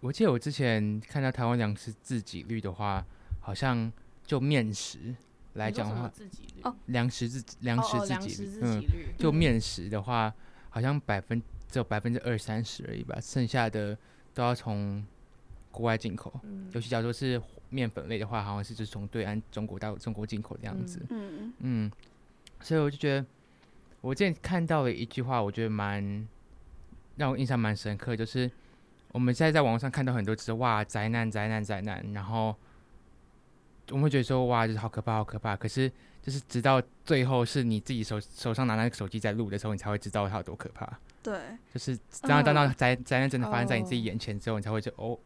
[0.00, 3.04] 我记得我之前看到台湾粮食自给率的话，
[3.40, 3.92] 好像
[4.24, 5.14] 就面食
[5.54, 6.12] 来讲的话，
[6.62, 8.82] 哦，粮食自粮食自给率，嗯，
[9.18, 10.32] 就面食的话，
[10.70, 13.96] 好像百分只有百分之二三十而已吧，剩下的
[14.32, 15.04] 都要从
[15.70, 16.32] 国外进口。
[16.44, 21.04] 嗯尤其假如说是面粉类的话，好像是就是从对岸中国到中国进口这样子。
[21.10, 21.92] 嗯嗯，
[22.60, 23.26] 所以我就觉得。
[24.04, 26.28] 我之前看到了一句话，我觉得蛮
[27.16, 28.50] 让我印象蛮深刻，就是
[29.12, 32.54] 我们现在在网络上看到很多词，哇，灾难，灾难，灾难，然后
[33.88, 35.56] 我们会觉得说，哇，就是好可怕，好可怕。
[35.56, 35.90] 可是，
[36.20, 40.86] 就是直到最后是你自己手手上拿那个手机在录的时候，你才会知道它有多可怕。
[41.22, 41.40] 对，
[41.72, 45.18] 就是当当到灾灾难真的发生在你自己眼前之后，你才会就哦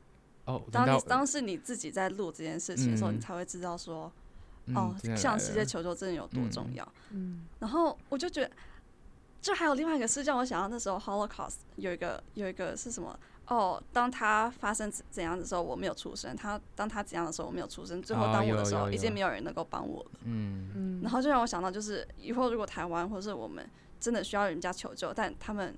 [0.44, 0.62] 哦。
[0.70, 4.12] 当你当是你自己在录这件事情的时候，你才会知道说。
[4.74, 6.86] 哦，向世界求救真的有多重要？
[7.08, 8.50] 嗯，然后我就觉得，
[9.48, 18.02] 就还有另外一个事让我想到那时候 Holocaust 有一个有一个是什么哦，当他发生怎样的时候，我没有出声；他当他怎样的时候，我没有出声。
[18.02, 20.10] 最后当我的时候，已经没有人能够帮我了。
[20.24, 21.00] 嗯嗯。
[21.02, 23.66] 然后就让我想到，就是以后如果台湾或是我们
[23.98, 25.74] 真的需要人家求救，但他们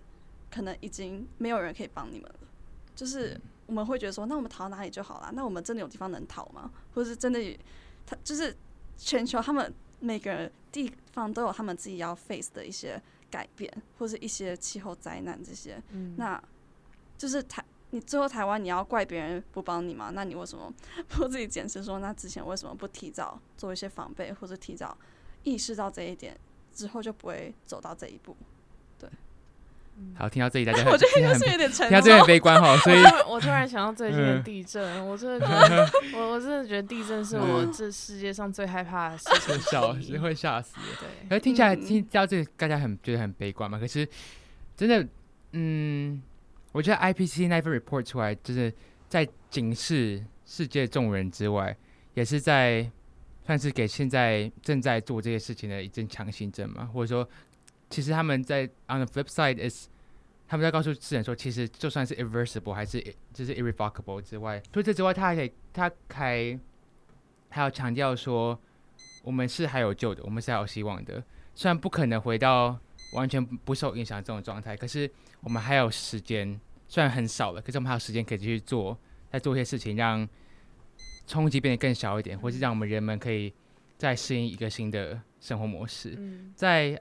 [0.50, 2.48] 可能已经没有人可以帮你们了。
[2.96, 5.30] 就是我们会觉得说，那我们逃到哪里就好了？
[5.33, 6.72] 那我们真的有地方能逃吗？
[6.92, 7.56] 或者是真的，
[8.04, 8.56] 他就是
[8.96, 15.82] 全球他们每个人地方都有他们自己要 face 的一些改变，或是一些气候灾难这些。
[15.92, 16.14] 嗯。
[16.16, 16.42] 那。
[17.20, 20.10] 就是台，你最后台湾你要怪别人不帮你吗？
[20.14, 20.72] 那你为什么
[21.06, 24.96] 不自己检视说，那之前为什么不提早做一些防备，或者提早
[25.42, 26.34] 意识到这一点，
[26.72, 28.34] 之后就不会走到这一步？
[30.14, 30.18] 对。
[30.18, 40.76] 好，听到这里大家 我觉得应该是有点沉，听到这里很悲观哈，所以我突然想到最近的地震，我真的觉得， 我我真的觉得地震是我这世界上最害怕的事情，笑是会吓死。
[40.98, 41.28] 对。
[41.28, 43.78] 可是听起来听到这大家很觉得很悲观嘛？
[43.78, 44.08] 可是
[44.76, 45.06] 真的，
[45.52, 46.22] 嗯。
[46.72, 48.72] 我觉得 IPC 那份 report 出来，就是
[49.08, 51.76] 在警示世界众人之外，
[52.14, 52.88] 也是在
[53.44, 56.84] 算是给现在正在做这些事情的一阵强心针嘛。
[56.94, 57.28] 或者说，
[57.90, 59.88] 其实他们在 on the flip side is，
[60.48, 66.59] 他们在告诉世人说，其实就算是 irreversible 还是就是 irrevocable 之外，除此之外，他还可以他还
[67.50, 68.59] 还要强调说，
[69.22, 71.22] 我们是还有救的，我们是还有希望的。
[71.55, 72.79] 虽然不可能回到
[73.12, 75.11] 完全不受影响这种状态，可是。
[75.42, 78.94] 我们还有时间，虽然很少了，可是我们还有时间可以继续做，
[79.33, 80.29] 再做一些事情，让
[81.26, 83.50] 冲击变得更小一点，或是让我们人们可以
[83.96, 86.14] 再适应一个新的生活模式。
[86.55, 87.00] 在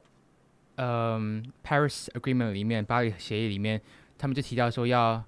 [0.82, 3.82] 嗯 Paris Agreement 里面，巴黎协议里面，
[4.18, 5.22] 他们就提到说要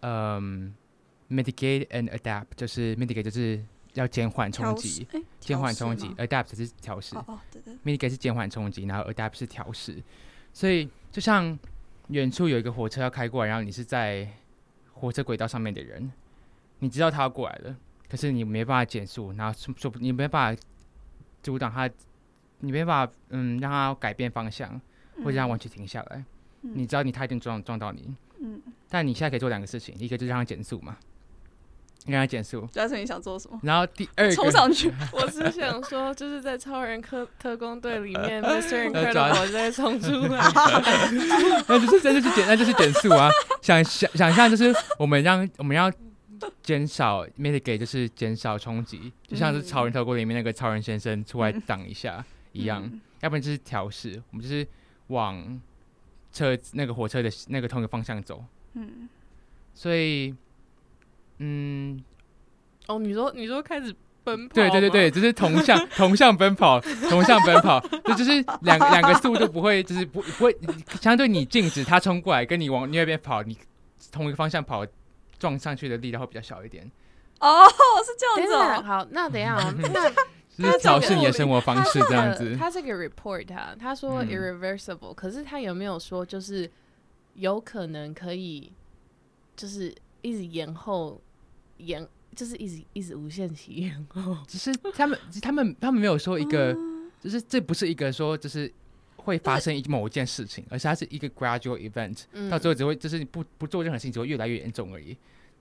[0.00, 0.74] 嗯
[1.30, 5.06] mitigate and adapt，就是 mitigate 就是要减缓冲击，
[5.38, 7.14] 减缓冲击，adapt 是调试
[7.84, 10.02] ，mitigate 是减缓冲击，然后 adapt 是调试，
[10.52, 11.56] 所以就像。
[12.10, 14.28] 远处有一个火车要开过来，然后你是在
[14.92, 16.08] 火车轨道上面的人，
[16.78, 17.76] 你知道他要过来了，
[18.08, 20.62] 可是你没办法减速，然后说你没办法
[21.42, 21.90] 阻挡他，
[22.60, 24.80] 你没办法嗯让他改变方向，
[25.24, 26.24] 或者让他完全停下来。
[26.60, 30.96] 你知道你他一定撞撞到你，嗯，但你现在可以做两个事情，一个就是让他减速嘛。
[32.08, 32.60] 你让他减速。
[32.72, 33.58] 主要是你想做什么？
[33.64, 34.92] 然后第二个冲上去。
[35.12, 38.88] 我是想说，就是在超人科特工队里面， Mr.
[38.88, 40.40] Incredible 在冲出来。
[41.66, 43.28] 那就是那就是减那就是减速啊！
[43.60, 45.90] 想想想象，就是我们让我们要
[46.62, 52.24] 减少 mitigate，就是减少冲击，就像是超人特工里面那个超人先生出来挡一下
[52.56, 52.90] 一样。
[53.20, 54.66] 要不然就是调试，我们就是
[55.08, 55.60] 往
[56.32, 58.44] 车那个火车的那个同一个方向走。
[58.74, 59.08] 嗯。
[59.74, 60.34] 所以。
[61.38, 62.02] 嗯，
[62.86, 70.56] 哦，你说你说开始奔跑，对对对对，就是同向 同向奔跑，同向奔跑，这就是两两个速度不会，就是不不会
[70.98, 73.54] 相对你静止，他冲过来跟你往另外一边跑，你
[74.10, 74.82] 同一个方向跑，
[75.38, 76.90] 撞上去的力量会比较小一点。
[77.40, 77.66] 哦，
[78.02, 78.82] 是这样子。
[78.82, 79.56] 好，那等一下，
[79.92, 80.10] 那
[80.58, 82.56] 他调试你的生活方式这样子。
[82.56, 86.70] 他这个 report 他他说 irreversible，可是他有没有说就是
[87.34, 88.72] 有可能可以
[89.56, 91.20] 就是一直延后？
[91.78, 96.74] 延就是一直一直无限期延后， 只是他们他们他们没有说一个，
[97.20, 98.72] 就是这不是一个说就是
[99.16, 105.14] 会发生一某一件事情，而是它是一个 gradual event，到最后只会就是你不不做任何事情，只会越来越严重而已。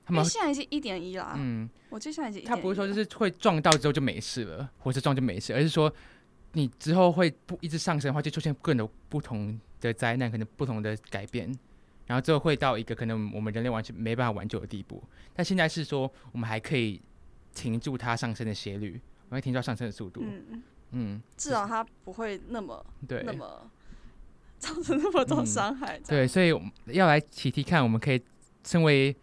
[0.05, 5.91] 他们现在已经一点一了，嗯，我就现在已经他不是说就是会撞到之后就没事了，或者撞就没事，而是说
[6.53, 11.51] 你之后会不一直上升的话，就出现各种不同的灾难，可能不同的改变。
[12.05, 17.01] 然后最后会到一个可能我们人类完全没办法挽救的地步，但现在是说我们还可以
[17.55, 20.21] 停住它上升的斜率，我们停住它上升的速度。
[20.23, 23.69] 嗯嗯，至少它不会那么对那么
[24.59, 25.99] 造成那么多伤害。
[26.07, 26.53] 对，所以
[26.85, 28.21] 要来提提看，我们可以
[28.63, 29.13] 身为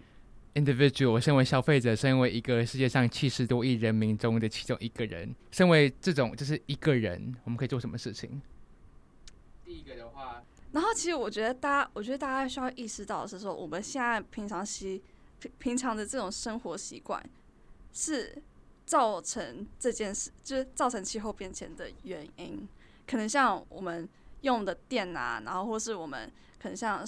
[0.54, 8.40] individual，身为消费者，身为一个世界上七十多亿人民中的其中一个人，身为这种就是一个人，我们可以做什么事情？
[9.64, 10.42] 第一个的话。
[10.72, 15.02] 然后，其实我觉得大家，我觉得大家需要意识到的是，说我们现在平常习
[15.38, 17.22] 平平常的这种生活习惯，
[17.92, 18.42] 是
[18.86, 22.66] 造成这件事，就是造成气候变迁的原因。
[23.06, 24.08] 可能像我们
[24.40, 27.06] 用的电啊，然后或是我们可能像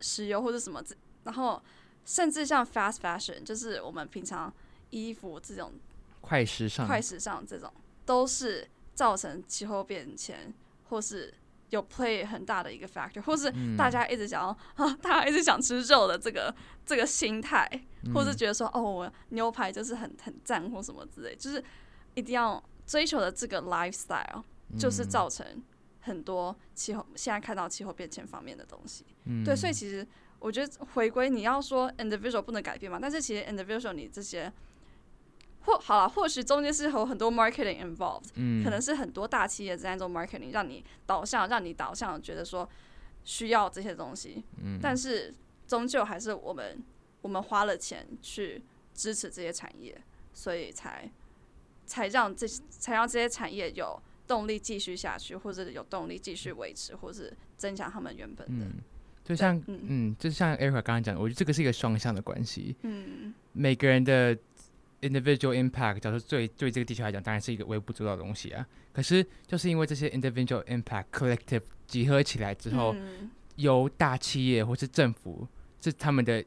[0.00, 0.84] 石油或者什么，
[1.24, 1.62] 然后
[2.06, 4.50] 甚至像 fast fashion，就是我们平常
[4.88, 5.74] 衣服这种
[6.22, 7.70] 快时尚、快时尚这种，
[8.06, 10.54] 都是造成气候变迁
[10.88, 11.34] 或是。
[11.70, 16.54] 有 play 很大的一个 factor，或是大家一直想要啊， 大家一直想吃肉的这个
[16.86, 17.68] 这个心态，
[18.14, 21.62] 或是觉得说哦，我牛排就是很很赞或什么之类，就是
[22.14, 24.44] 一定要追求的这个 lifestyle，
[24.78, 25.44] 就是造成
[25.98, 29.04] 很多气候现在看到气候变迁方面的东西。
[29.44, 30.06] 对，所以其实
[30.46, 34.52] 我我觉得回归你要说 individual 不能改变嘛，但是其实 individual 你这些
[35.62, 42.68] 或好了，或许中间是有很多 marketing involved，嗯，可能是很多大企业在做 marketing，让你导向，让你导向觉得说
[43.24, 45.34] 需要这些东西，嗯，但是
[45.66, 46.80] 终究还是我们
[47.22, 48.62] 我们花了钱去
[48.94, 50.00] 支持这些产业，
[50.32, 51.10] 所以才
[51.86, 58.66] 才让这才让这些产业有动力继续下去，或者有动力继续维持，或是增强他们原本的。
[59.26, 62.76] 就像嗯，就像 Erica 刚刚讲的，我觉得这个是一个双向的关系。
[62.82, 64.36] 嗯，每个人的
[65.00, 68.64] individual impact，假如说对对这个地球来讲，当然是一个微不足道的东西啊。
[68.92, 72.94] 可是就是因为这些 individual impact collective 集合起来之后，
[73.56, 75.48] 由大企业或是政府，
[75.80, 76.44] 是他们的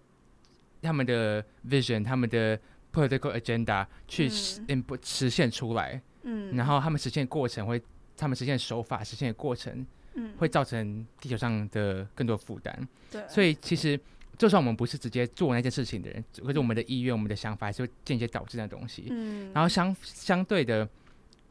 [0.81, 2.57] 他们的 vision，他们的
[2.93, 4.61] political agenda 去实
[5.03, 6.01] 实现出来。
[6.23, 7.81] 嗯，然后他们实现过程会，
[8.15, 9.85] 他们实现手法实现的过程。
[10.37, 12.87] 会造成地球上的更多负担。
[13.11, 13.99] 对，所以其实
[14.37, 19.07] 就算我们不是直接做那件事情的人，可是我们的意愿、我们的想法，还是会间接导致那东西。
[19.09, 19.51] 嗯。
[19.53, 20.87] 然后相相对的，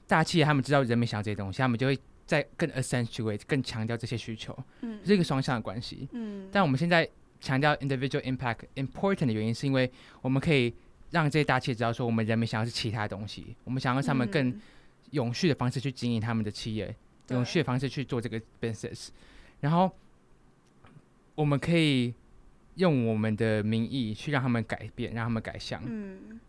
[0.07, 4.57] 大企业他们知道人民想要这些东西，他们就会在更 accentuate、更强调这些需求。
[4.81, 4.99] 嗯。
[5.05, 6.09] 是一个双向的关系。
[6.13, 6.49] 嗯。
[6.51, 7.09] 但我们现在
[7.41, 9.91] 强调 individual impact important 的原因，是因为
[10.23, 10.75] 我们可以
[11.11, 14.59] 让这些大企业知道说，我们人民想要是其他东西，我们想要他们更
[15.11, 16.95] 永续的方式去经营他们的企业。
[17.29, 19.09] 用血方式去做这个 business，
[19.61, 19.91] 然后
[21.35, 22.15] 我们可以
[22.77, 25.83] 用我们的名义去让他们改变，让他们改向。
[25.85, 26.41] 嗯，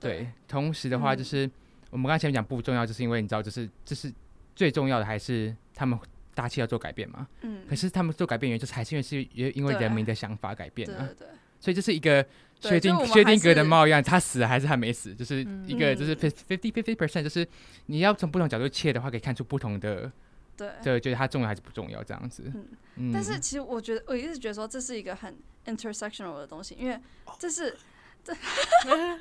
[0.00, 0.28] 对。
[0.48, 1.50] 同时的话，就是
[1.90, 4.12] 我们刚才前面讲不重要，就是因为你知道，就是这是
[4.56, 5.98] 最重要的，还是他们
[6.34, 7.26] 大气要做改变嘛？
[7.42, 7.64] 嗯。
[7.68, 11.06] 可是他们做改变原因，就是还是因为是因为人民的想法改变了。
[11.06, 11.28] 对对。
[11.60, 12.26] 所以这是一个
[12.60, 17.46] 薛定薛定格的猫一样，他死还是还没死，就是一个就是 fifty fifty percent，就是
[17.86, 20.10] 你要从不同角度切的话，可以看出不同的
[20.56, 22.50] 对，对，觉得它重要还是不重要这样子。
[22.96, 25.36] 嗯，但是其实我觉得我一直觉得说这是一个很
[25.66, 26.98] intersectional 的东西，因为
[27.38, 27.76] 这是
[28.22, 28.32] 这
[28.86, 29.18] 因为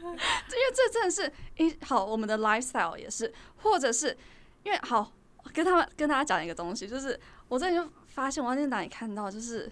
[0.73, 4.15] 这真的是一好我们的 lifestyle 也是，或者是
[4.63, 5.11] 因为好
[5.51, 7.19] 跟他们跟大家讲一个东西，就是
[7.49, 9.69] 我最近就发现我在哪里看到就是。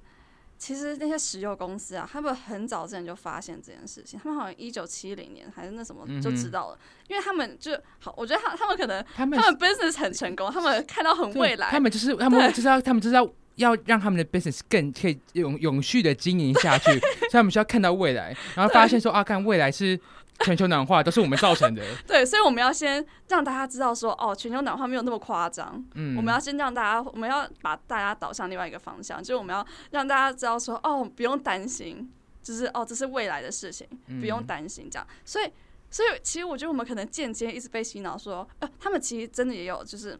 [0.62, 20.00] 其实那些石油公司啊，他们很早之前就发现这件事情，他们好像一九七零年还是那什么就知道了，因为他们就好，我觉得他他们可能他们 business 很成功，他们看到很未来，他们就是他们就是要他们就是要要让他们的 business 更可以永永续的经营下去，所以他们需要看到未来，然后发现说啊，看未来是。
[20.43, 21.84] 全球暖化都是我们造成的。
[22.08, 25.84] 对，所以我们要先让大家知道说，哦，全球暖化没有那么夸张。
[25.95, 33.88] 嗯，我们要先让大家，我们要把大家导向另外一个方向，就是我们要让大家知道说，哦，不用担心，就是哦，这是未来的事情，
[34.19, 35.08] 不用担心这样。
[35.25, 35.51] 所以，
[35.89, 40.19] 所以其实我觉得我们可能间接一直被洗脑说，呃，他们其实真的也有，就是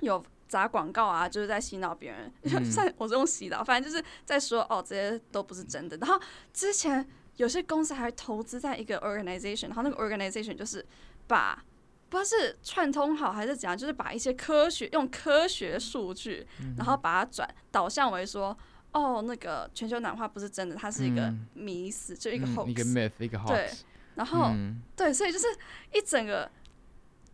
[0.00, 2.32] 有砸广告啊，就是在洗脑别人。
[2.70, 5.96] 算我是用洗脑，反正就是在说，哦，这些都不是真的。
[5.98, 6.20] 然后
[6.52, 7.08] 之前。
[7.38, 10.84] 有些公司还投资在一个 organization，然后那个 organization 就是
[11.26, 11.64] 把
[12.08, 16.44] 不知道是串通好还是怎样，就是把一些科学用科学数据，
[16.76, 18.56] 然后把它转导向为说，
[18.92, 23.46] 哦，那个全球暖化不是真的，它是一个迷思，就一个 hoax，一个 myth，一个 hoax。
[23.46, 23.70] 对，
[24.16, 24.50] 然后
[24.96, 25.46] 对，所以就是
[25.94, 26.50] 一整个，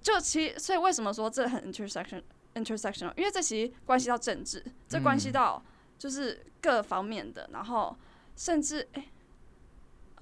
[0.02, 2.22] 就其实，所以为什么说这很 intersection
[2.54, 3.12] intersectional？
[3.16, 5.64] 因为这其实关系到政治，这关系到
[5.98, 7.96] 就是各方面的，然后
[8.36, 9.06] 甚至哎。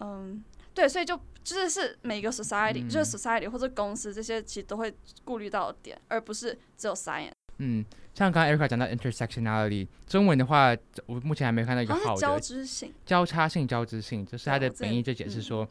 [0.02, 0.42] 嗯，
[0.74, 4.92] 对，所以就就是是每个 society，就是 society 或者公司这些其实都会
[5.24, 7.30] 顾虑到的点，而不是只有 science。
[7.58, 7.84] 嗯，
[8.14, 15.64] 像刚刚 Erica 讲到 intersectionality，中文的话，我目前还没看到一个好的交织性、交叉性、交织性，就是它的本意就解释说，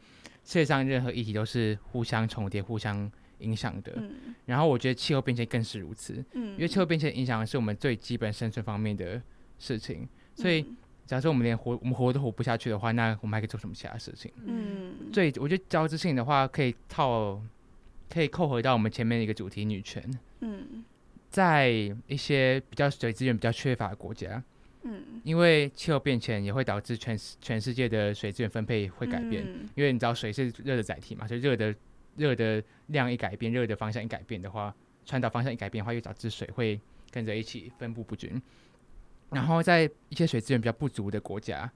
[0.45, 3.91] 世界上任何议题都是互相重叠、互相影响的。
[3.97, 4.33] 嗯。
[4.45, 6.23] 然后我觉得气候变迁更是如此。
[6.33, 6.53] 嗯。
[6.53, 9.21] 因为气候变迁影响的是我们最基本生存方面的
[9.57, 10.65] 事情，所以。
[11.11, 14.31] 假设我们连活我们活都活不下去的话，那我们还可以做什么其他事情？
[14.45, 17.37] 嗯，所以我觉得交织性的话，可以套，
[18.09, 20.01] 可以扣回到我们前面的一个主题——女权。
[20.39, 20.85] 嗯，
[21.29, 21.67] 在
[22.07, 24.41] 一些比较水资源比较缺乏的国家，
[24.83, 29.45] 嗯，因为气候变迁也会导致全全世界的水资源分配会改变，
[29.75, 31.75] 因为你知道水是热的载体嘛，所以热的
[32.15, 34.73] 热的量一改变，热的方向一改变的话，
[35.05, 36.79] 传导方向一改变的话，又导致水会
[37.11, 38.41] 跟着一起分布不均。
[39.31, 41.71] 然后在一些水资源比较不足的国家，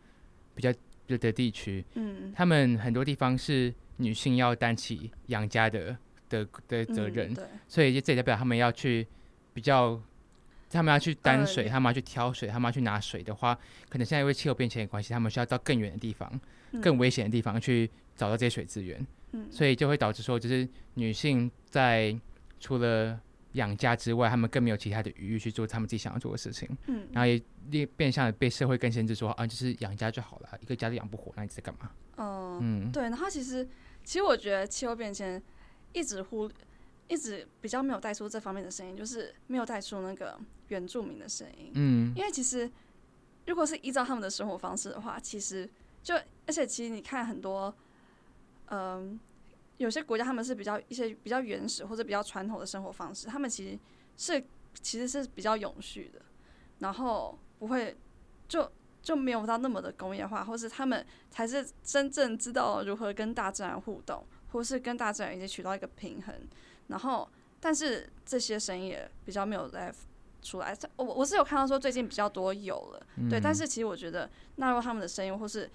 [0.54, 0.72] 比较
[1.08, 5.98] 热的地区，嗯，他们很多地方是女性要担起养家的
[6.28, 9.08] 的的责任，对，所以这也代表他们要去
[9.54, 10.02] 比较，
[10.70, 16.30] 他们要去担水，他们要去挑水，他们要去拿水的话，可能现在因为气候变迁的关系，他们需要到更远的地方、
[16.82, 22.14] 更危险的地方去找到这些水资源，嗯，所以就会导致说，就是女性在
[22.60, 23.20] 除了
[23.56, 26.70] 养家之外，他们更没有其他的余裕去做他们自己想要做的事情。
[26.88, 31.92] 嗯，然后也变变相的被社会更限制，说啊，就是养家就好了，一个家都养不活，那你在干嘛？
[32.18, 33.04] 嗯，对。
[33.04, 33.68] 然后其实，
[34.04, 35.42] 其实我觉得气候变迁
[35.94, 36.50] 一直忽
[37.08, 41.72] 一直比较没有带出这方面的声音，就是没有带出那个原住民的声音。
[41.76, 42.70] 嗯，因为其实
[43.48, 45.70] 如果是依照他们的生活方式的话，其实
[46.04, 46.14] 就
[46.46, 47.76] 而且其实你看很多，
[48.68, 49.20] 嗯。
[49.78, 53.80] 有些国家他们是比较一些比较原始或者比较传统的生活方式，他们其实
[54.18, 54.44] 是
[54.82, 56.22] 其实是比较永续的，
[56.80, 57.96] 然后不会
[58.48, 58.72] 就
[59.02, 66.36] 就没有到那么的工业化，或是他们才是真正知道如何跟大自然互动，或是跟大自然已经取到一个平衡。
[66.88, 67.28] 然后，
[67.60, 69.94] 但是这些声音也比较没有在
[70.42, 70.78] 出来。
[70.98, 75.70] 我我是有看到说最近比较多有了，对，但是其实我觉得纳入他们的声音，或是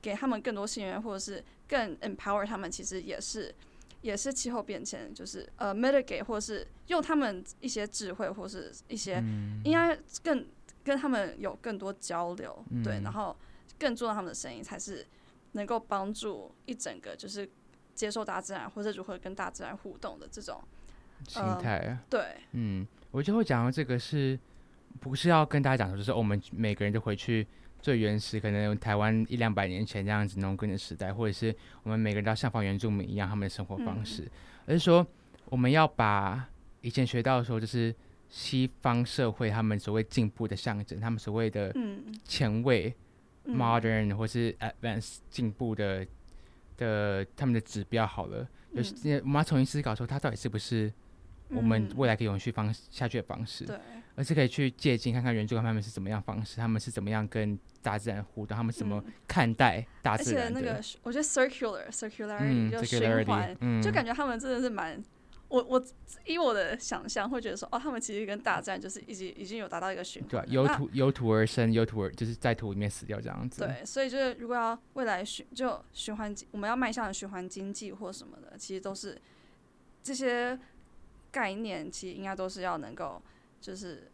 [0.00, 1.44] 给他们更多信任，或者是。
[1.68, 3.52] 更 empower 他们其实也是
[4.00, 9.16] 也是气候变迁，就是呃 mitigate 或是用他们一些智慧或是一些
[9.64, 10.46] 应该更
[10.84, 13.36] 跟他们有更多交流，对，然后
[13.80, 15.04] 更重要他们的声音才是
[15.54, 17.50] 能够帮助一整个就是
[17.96, 20.62] 接受大自然或者如何跟大自然互动的这种
[21.26, 21.98] 心态。
[22.08, 24.38] 对，嗯，我就会讲到这个是
[25.00, 27.44] 不是要跟大家讲说，就是我们每个人就回去。
[27.86, 34.28] 最原始可能台湾一两百年前这样子农耕的时代，或者是我们每个人都要像仿原住民一样他们的生活方式，
[34.66, 35.06] 而是说
[35.44, 36.48] 我们要把
[36.80, 37.94] 以前学到的时候，就是
[38.28, 41.72] 西方社会他们所谓进步的象征，他们所谓的
[42.24, 42.92] 前卫
[43.46, 46.04] （modern） 或是 advanced 进步的
[46.76, 50.92] 的他们的指标好了，就是我们要重新思考说，它到底是不是
[51.50, 53.64] 我们未来可以永续方下去的方式。
[53.64, 53.78] 对。
[54.16, 60.58] 而是可以去借鉴看看原住民他们是怎么样方式，他们是怎么样跟大自然互动，他们怎么看待大自然的。
[60.58, 65.00] 而且那个，我觉得 circular circularity 就循环，就感觉他们真的是蛮……
[65.48, 65.80] 我我
[66.24, 73.60] 以我的想象会觉得说，哦，他们其实跟大自然就是已经已经有达到一个循环，对，由土由土而生，由土而就是在土里面死掉这样子。
[73.60, 79.16] 对，所以就是如果要未来循就循环，我们要迈向循环经济或什么的，其实都是
[80.02, 80.58] 这些
[81.30, 83.22] 概念，其实应该都是要能够。
[83.66, 84.08] 就是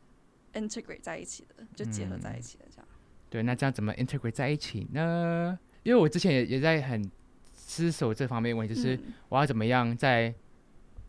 [0.54, 2.88] integrate 在一起的，就结合在一起的这样。
[3.28, 5.58] 对，那这样怎么 integrate 在一起呢？
[5.82, 7.10] 因为我之前也也在很
[7.52, 8.98] 思索这方面问题，就是
[9.28, 10.34] 我要怎么样在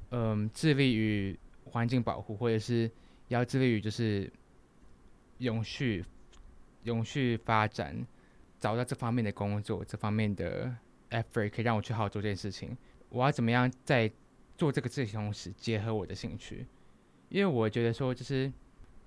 [0.09, 2.91] 嗯致力于环境保护，或者是
[3.29, 4.29] 要致力于就是
[5.37, 6.03] 永续
[6.83, 8.05] 永续发展，
[8.59, 10.69] 找到这方面的工作，这方面的
[11.11, 12.75] effort 可以让我去好好做这件事情。
[13.07, 14.11] 我要怎么样在
[14.57, 16.67] 做这个事情同时结合我的兴趣？
[17.33, 18.51] 因为我觉得说，就是，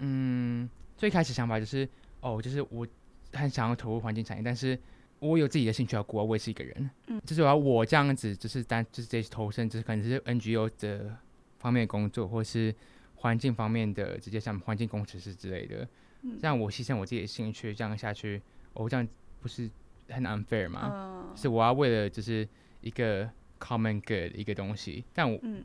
[0.01, 1.89] 嗯，最开始想法就是，
[2.21, 2.85] 哦，就是我
[3.33, 4.77] 很想要投入环境产业，但是
[5.21, 11.17] 我有自己的兴趣要过，我也是一个人，嗯，就是我要我这样子，就是单就是这些投身，就是可能是 NGO 的
[11.61, 12.75] 方面的工作，或是
[13.15, 15.89] 环境方面的直接像环境工程师之类的，
[16.23, 19.07] 嗯，这样我牺牲我自己的兴趣，这样下去，哦，这样
[19.41, 19.71] 不是
[20.09, 21.33] 很 unfair 吗？
[21.37, 22.49] 是我要为了就是
[22.81, 25.65] 一个 common good 一个东西，但我，嗯。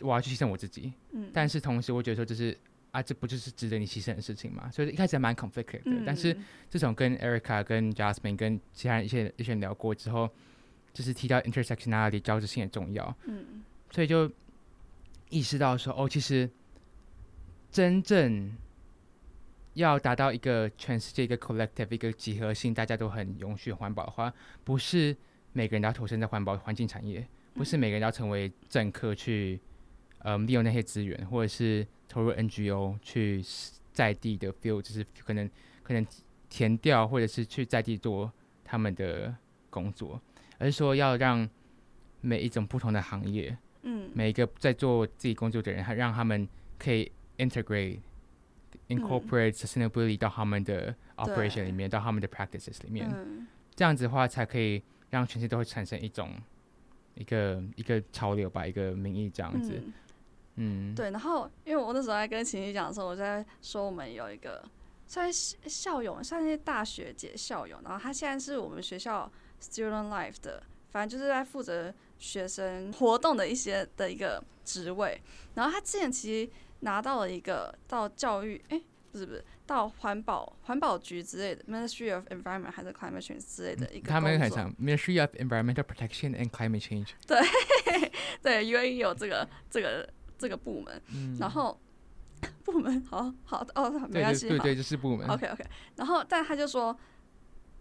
[0.00, 2.56] 我要去牺牲我自己，嗯，但是同时我觉得说，就是
[2.90, 4.70] 啊，这不就是值得你牺牲的事情嘛？
[4.70, 6.36] 所以一开始还蛮 conflicted 的，但是
[6.68, 10.28] 自从跟 Erica、跟 Jasmine、跟其他人一些一些人聊过之后，
[10.92, 14.30] 就是提到 intersectionality 交织性很重要，嗯，所以就
[15.30, 16.48] 意识到说，哦，其实
[17.70, 18.54] 真正
[19.74, 24.32] 要达到一个全世界一个 collective 一个集合性，大家都很永续环保的话，
[24.62, 25.16] 不是
[25.52, 29.60] 每个人都要投身在环保环境产业，不是每个人要成为政客去。
[30.26, 33.40] 呃，利用那些资源，或者是投入 NGO 去
[33.92, 35.48] 在地的 field，就是可能
[35.84, 36.04] 可能
[36.50, 38.32] 填掉，或者是去在地做
[38.64, 39.32] 他们的
[39.70, 40.20] 工作，
[40.58, 41.48] 而是说要让
[42.20, 48.00] 每一种不同的行业，嗯，每一个在做自己工作的人，还让他们可以 integrate
[48.88, 53.08] incorporate sustainability 到他们的 operation 里面，到他们的 practices 里面，
[53.76, 56.30] 这样子的话，才可以让全世界都会产生一种
[57.14, 59.80] 一个一个潮流吧，一个民意这样子。
[59.86, 59.92] 嗯，
[60.94, 64.64] 对，然后因为我那时候在跟晴晴讲的时候，我在说我们有一个
[65.06, 69.30] 算是校友，算是大学姐校友，然后他现在是我们学校
[69.60, 75.20] student life 的，反正就是在负责学生活动的一些的一个职位，
[75.54, 76.50] 然后他之前其实
[76.80, 78.80] 拿到了一个到教育，哎，
[79.12, 87.40] 不是不是，到环保环保局之类的 Ministry of Environment 还是 Climate Change 之类的一个，他们很长 Ministry of Environmental Protection and Climate Change，对
[88.42, 90.08] 对，UAE 有这个这个。
[90.38, 91.02] 这个部门，
[91.38, 91.78] 然后
[92.64, 95.26] 部门好好哦，没关系，对对，就是部门。
[95.28, 95.64] OK OK，
[95.96, 96.96] 然后但他就说，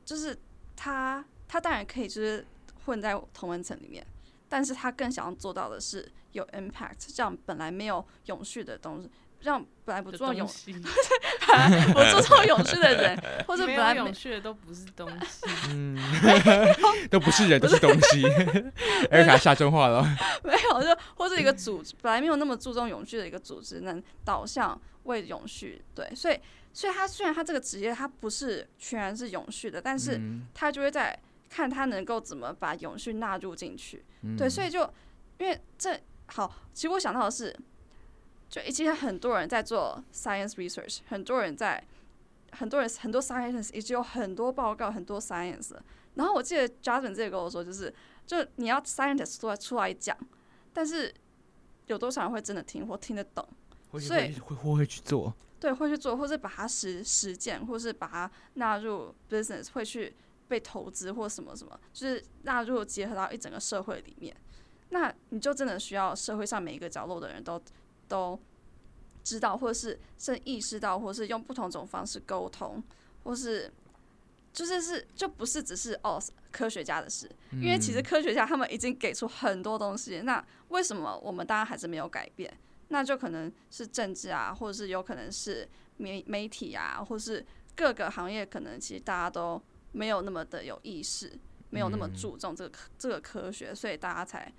[0.03, 0.38] 就是
[0.76, 2.45] 他他当然可以就是
[2.86, 4.06] 混在同文层里面，
[4.47, 9.10] 但是他更想要做到的是有 impact，这样本来没有永续的东西。
[9.45, 13.15] 让本来不注重永续，不注重永续的人，
[13.47, 15.95] 或者本来永续的都不是东西， 嗯，
[17.11, 18.25] 都不是人，都是东西。
[19.11, 20.03] 艾尔卡下真话了，
[20.43, 26.39] 没有，就或者一个组织本来没有那么注重永续的一个组织，能导向为永续，对，所以，
[26.73, 30.19] 所以他虽然他这个职业他不是全然是永续的，但是
[30.55, 31.15] 他就会在
[31.47, 34.03] 看他能够怎么把永续纳入进去，
[34.35, 34.81] 对，所以就
[35.37, 37.55] 因为这好，其实我想到的是。
[38.47, 41.83] 就已经很多人在做 science research，很多人在，
[42.51, 45.75] 很多人很多 science 已经有很多报告，很多 science。
[46.13, 47.93] 然后我记得 Jasmine 这个跟我说，就是
[48.25, 50.17] 就你要 scientist 出来出来讲，
[50.71, 51.13] 但是
[51.87, 53.45] 有多少人会真的听或听得懂？
[53.99, 60.15] 所以会会会去做，对，会去做，或是把它实实践，或是把它纳入 business，会去
[60.47, 64.33] 被投资或什么什么，就是纳入结合到一整个社会里面。
[64.89, 67.61] 那你就真的需要社会上每一个角落的人都。
[68.08, 68.39] 都
[69.24, 72.84] 知道，或者是是意识到，或是用不同种方式沟通，
[73.24, 73.72] 或是
[74.53, 82.56] 就是是就不是只是哦科学家的事，因为其实科学家他们已经给出很多东西，那为什么我们大家还是没有改变？
[82.89, 87.43] 那就可能是政治啊，或者是有可能是媒媒体啊，或是
[87.76, 91.34] 各个行业，可能其实大家都没有那么的有意识，
[91.72, 94.53] 没有那么注重这个科这个科学，所以大家才。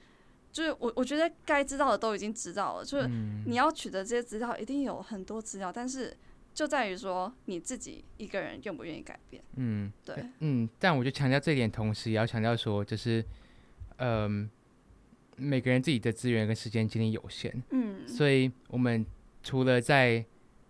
[0.57, 2.83] 就是我，我觉得该知道的都已经知道了。
[2.83, 3.07] 就是
[3.45, 6.17] 你要取得这些资料，一定有很多资料，但是
[6.55, 9.43] 就在于说你自己一个人愿不愿意改变。
[9.57, 10.67] 嗯，对，嗯。
[10.79, 13.23] 但我就强调这一点，同时也要强调说，就是，
[13.99, 14.49] 嗯，
[15.37, 17.63] 每个人自己的资源跟时间精力有限。
[17.73, 18.09] 嗯。
[18.09, 19.05] 所以我们
[19.43, 20.25] 除了在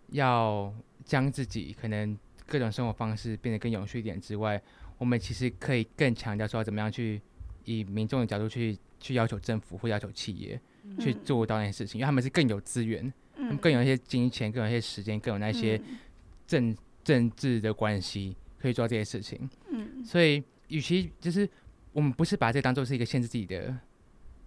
[0.09, 0.75] 要
[1.05, 4.61] 将自己可能各种生活方式变得更有序一点之外，
[4.99, 7.23] 我们其实可以更强调说，怎么样去
[7.63, 8.77] 以民众的角度去。
[8.99, 10.61] 去要求政府或要求企业
[10.99, 15.81] 去做到那些事情，因为他们是更有资源，他们更有一些金钱，更有一些时间，更有那些
[16.47, 16.75] 政
[17.05, 19.49] 政治的关系，可以做到这些事情。
[19.71, 21.49] 嗯，所以与其就是
[21.93, 23.77] 我们不是把这当做是一个限制自己的、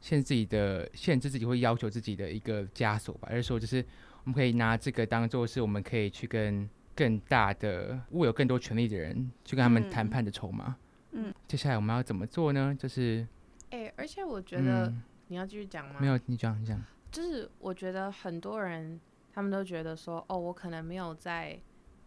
[0.01, 3.85] 限制自己的、限制自己会要求自己的一个枷锁吧，而是说就是
[4.23, 10.75] 我们可以拿这个当做是我们可以去跟更大的握有更多权力的人去跟他们谈判的筹码。
[11.11, 12.75] 嗯，接下来我们要怎么做呢？
[12.79, 13.27] 就是。
[13.71, 14.91] 哎，而且我觉得
[15.27, 15.97] 你要继续讲吗？
[15.99, 16.81] 没有，你讲，你讲。
[17.11, 18.99] 就是我觉得很多人
[19.31, 21.59] 他们都觉得说，哦，我可能没有在，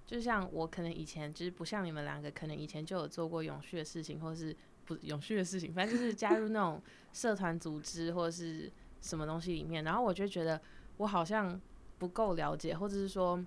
[0.07, 4.55] 就像我可能以前就是不像你们两个，可能以前就有做过永续的事情，或是
[4.85, 6.83] 不永续的事情，反正就是加入那种
[7.13, 9.85] 社团组织或者是什么东西里面。
[9.85, 10.61] 然后我就觉得
[10.97, 11.61] 我好像
[11.99, 13.45] 不够了解，或者是说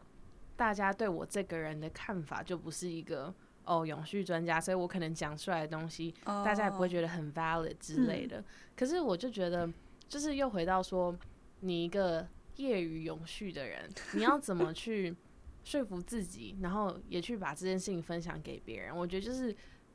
[0.56, 3.34] 大家对我这个人的看法就不是一个。
[3.66, 8.44] 哦，永续专家，所以我可能讲出来的东西，大家也不会觉得很 valid 之类的。
[8.76, 9.70] 可是我就觉得，
[10.08, 11.16] 就是又回到说，
[11.62, 15.16] 你一个业余永续的人，你要怎么 去
[15.64, 18.96] 说服自己，然后也去把这件事情分享给别人？
[18.96, 19.52] 我觉得就是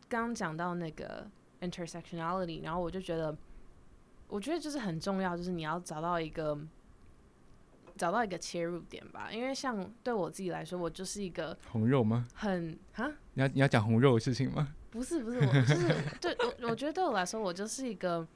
[0.09, 3.37] 刚刚讲到那个 intersectionality，然后我就觉得，
[4.29, 6.59] 我觉得就是很重要，就是你要找到一个。
[7.97, 12.27] 找到一个切入点吧，因为像对我自己来说，我就是一个红肉吗？
[12.33, 13.13] 很啊？
[13.41, 14.69] 你要你要讲红肉的事情吗？
[14.91, 18.27] 不是不是，我就是对我我觉得对我来说，我就是一个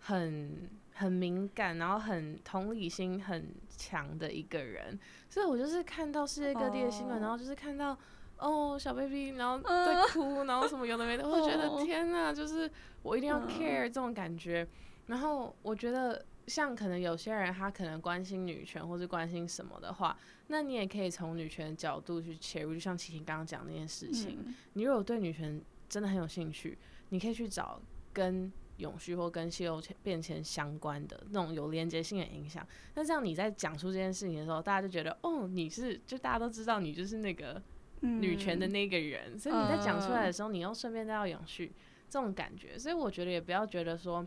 [0.00, 4.98] 很很敏感，然后很同理心很强的一个人，
[5.28, 7.96] 所以我就是看到世界各地的新闻，然后就是看到
[8.38, 12.70] 哦小 baby 然后在哭，然后什么有的没的，我觉得天哪，就是
[13.02, 14.66] 我一定要 care 这种感觉，
[15.06, 16.24] 然后我觉得。
[16.46, 20.16] 像可能有些人他可能关心女权或是关心什么的话，
[20.46, 24.38] 那你也可以从女权角度去切入，就像琪琪刚刚讲那件事情。
[24.74, 26.78] 你如果对女权真的很有兴趣，
[27.08, 27.80] 你可以去找
[28.12, 32.64] 跟永续或跟气候变迁相关的那种有连接性的影响。
[32.94, 37.60] 那这样你在讲述这件事情的时候，大家就觉得哦，你是就大家都知道你就是那个
[38.00, 41.72] 女权的那个人，所以你在讲出来的时候，你又顺便带到永续
[42.08, 42.78] 这种感觉。
[42.78, 44.24] 所以我觉得也不要觉得说。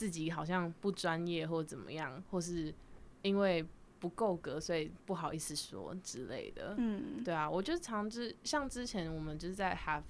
[0.00, 2.74] 自己好像不专业或怎么样，或是
[3.20, 3.62] 因为
[3.98, 6.74] 不够格，所以不好意思说之类的。
[6.78, 10.02] 嗯，对啊，我就常之像之前我们就是在 have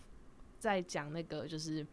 [0.61, 1.85] 在讲那个就是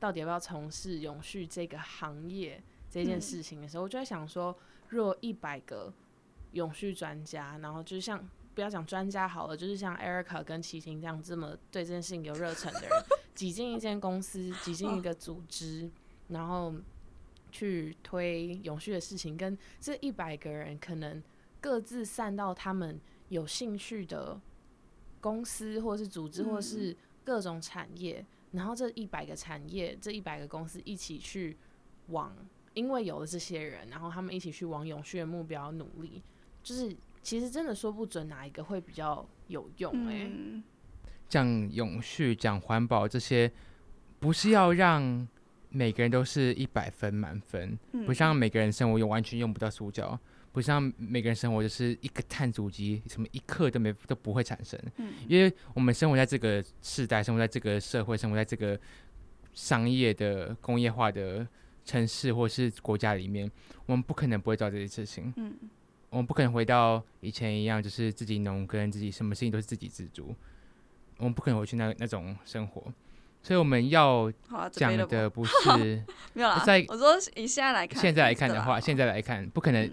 [0.00, 5.94] 到底要不要从事永续这个行业这件事情的时候，我就在想说，若一百个
[6.54, 12.90] 永续专家，然后就是像不要讲专家好了，就是像 Erica 跟齐婷这样这么对这件事情有热忱的人，
[13.32, 15.88] 挤进一间公司，挤进一个组织，
[16.26, 16.74] 然后。
[17.54, 21.22] 去推永续的事情，跟这一百个人可能
[21.60, 24.40] 各自散到他们有兴趣的
[25.20, 31.56] 公司，或是组织，或是各种产业，然后这一百个产业，这一百个公司一起去
[32.08, 32.36] 往
[32.72, 36.20] 因为有了这些人，然后他们一起去往永续的目标努力，
[36.60, 36.92] 就是
[37.22, 40.28] 其实真的说不准哪一个会比较有用哎。
[41.28, 43.52] 讲永续、讲环保这些，
[44.18, 45.28] 不是要让
[45.74, 50.18] 每个人都是一百分满分，不像每个人生活用完全用不到塑胶，
[50.52, 54.80] 不像每个人生活就是一个碳足迹，什么一刻都没都不会产生。
[54.96, 58.80] 嗯，因为我们生活在这个时代，生活在这个社会，生活在这个
[59.52, 61.46] 商业的工业化的。
[61.86, 63.44] 城市或是国家里面，
[63.84, 65.30] 我们不可能不会做这些事情。
[65.36, 65.54] 嗯，
[66.08, 70.34] 我们不可能回到以前一样，就是自己农耕，自己什么事情都是自给自足。
[71.18, 72.90] 我们不可能回去那那种生活，
[73.44, 74.32] 所以我们要
[74.72, 75.52] 讲的不是
[76.32, 76.62] 没有啦。
[76.64, 79.88] 在我说以现在来看，现在来看的话，现在来看不可能，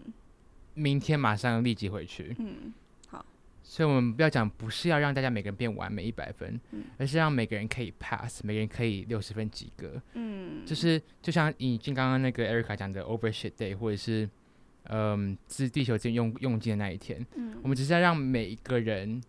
[0.74, 2.34] 明天马上立即回去。
[2.40, 2.74] 嗯。
[3.10, 3.26] 好
[3.62, 6.58] 所以，我们不要讲，不是要让大家每个人变完美一百分，
[6.98, 10.02] 而是让每个人可以 pass，每个人可以六十分及格。
[10.14, 14.30] 嗯，就是就像已经刚刚那个 Erica 讲的 overshoot day，或者是
[14.86, 17.26] 嗯，是地球最用用尽的那一天。
[17.36, 19.22] 嗯，我们只是要让每一个人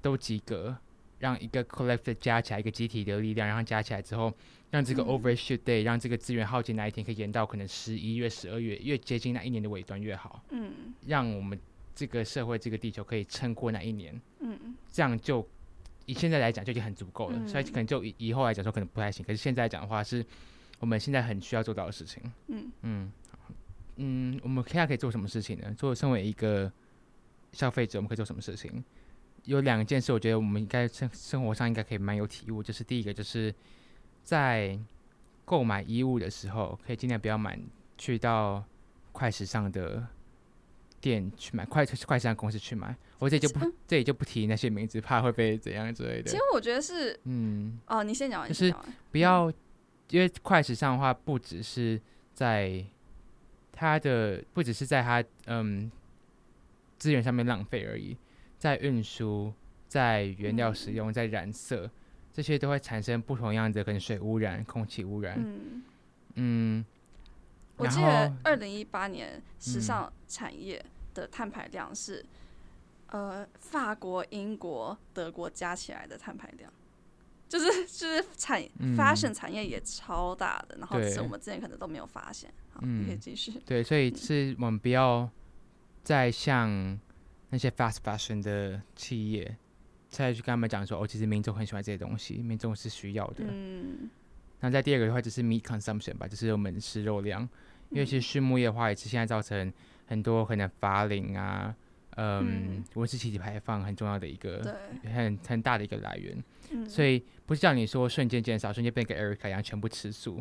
[0.00, 0.76] 都及格，
[1.18, 4.32] 让一个 collective 加起来一个集体的力量，然后加起来之后，
[4.70, 10.42] 让这个 overshoot day，让这个资源耗尽那一天可以延到可能十一月、十二月，越接近那一年的尾端越好。
[10.50, 11.58] 嗯，让我们。
[11.98, 15.48] 这个社会，这个地球可以撑过那一年，嗯，这样就
[16.04, 17.48] 以现在来讲就已经很足够了。
[17.48, 20.22] 所以可能就以以后来讲说可能不太行，可是现在讲的话是
[20.78, 22.22] 我们现在很需要做到的事情。
[22.48, 23.12] 嗯嗯
[23.96, 25.72] 嗯，我们现在可以做什么事情呢？
[25.72, 26.70] 做身为一个
[27.52, 28.84] 消费者，我们可以做什么事情？
[29.46, 32.62] 有两件事，我觉得我们应该生生活上应该可以蛮有体悟。
[32.62, 33.52] 就是第一个，就是
[34.22, 34.78] 在
[35.44, 37.58] 购买衣物的时候，可以尽量不要买
[37.98, 38.62] 去到
[39.12, 40.06] 快时尚的。
[40.98, 46.24] 店去买快快时尚公司去买，我这里就不这里就不提那些名字，怕会被 怎样之类的。
[46.24, 48.74] 其实我觉得是，嗯，哦，你先讲完，就是
[49.12, 49.52] 不要，
[50.08, 52.00] 因为快时尚的话，不只是
[52.32, 52.82] 在
[53.70, 55.92] 它的，不只是在它嗯
[56.98, 58.16] 资源上面浪费而已，
[58.58, 59.52] 在运输、
[59.88, 61.90] 在原料使用、在染色，
[62.32, 65.36] 这些都会产生不同样的可能水污染、空气污染。
[65.38, 65.82] 嗯
[66.34, 66.84] 嗯，
[67.76, 70.84] 我记得二零一八年时尚产业。
[71.16, 72.22] 的碳排量是，
[73.06, 76.70] 呃，法国、英国、德国加起来的碳排量，
[77.48, 78.62] 就是就是产
[78.94, 82.52] fashion 产业也超大的，然后只是我们之前可能都没有发现。
[82.70, 83.50] 好，可以继续。
[83.64, 85.26] 对，所以是我们不要
[86.04, 87.00] 再像
[87.50, 89.56] 那些 fast fashion 的企业，
[90.08, 93.44] 再去跟他们讲说，哦，其实民众很喜欢这些东西，民众是需要的。
[93.48, 94.10] 嗯。
[94.60, 97.48] 那在第二个的话，就是 meat consumption 吧，就是我们吃肉量，
[97.90, 99.72] 因为其实畜牧业的话，也是现在造成。
[100.08, 101.74] 很多可能发林啊，
[102.14, 106.88] 嗯，温室气体排放很重要的一个，很很大的一个来源。
[106.88, 110.40] 所以不是叫你说瞬间减少，瞬间变跟 Erica 一样全部吃素，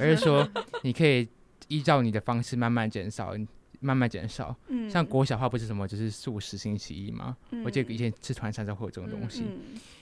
[0.00, 0.50] 而是说
[0.82, 1.28] 你可以
[1.68, 3.36] 依照你的方式慢慢减少，
[3.84, 4.56] 慢慢减少。
[4.90, 7.36] 像国小话不是什么就是素食星期一吗？
[7.64, 9.44] 我记得以前吃团餐都会有这种东西，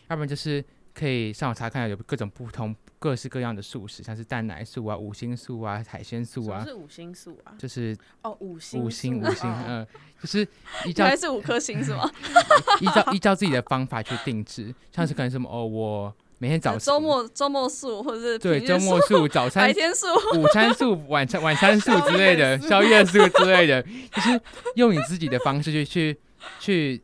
[0.08, 0.64] 要不然就是。
[0.94, 6.62] 可以上网查看，有各种不同、各式各样的素食，像是蛋奶素啊、五星素啊、海鲜素啊。
[6.66, 7.54] 是五星素啊？
[7.56, 9.86] 就是哦，五星五星五星， 嗯，
[10.20, 10.46] 就是
[10.84, 12.10] 依照还是五颗星是吗？
[12.82, 24.40] 依照依照自己的方法去定制，像是可能什么哦，我每天早周末周末素，或者是对周末素、 早餐白天素、午餐素、 晚餐晚餐素之类的，宵夜素之类的，就是
[24.74, 26.18] 用你自己的方式去去
[26.58, 27.00] 去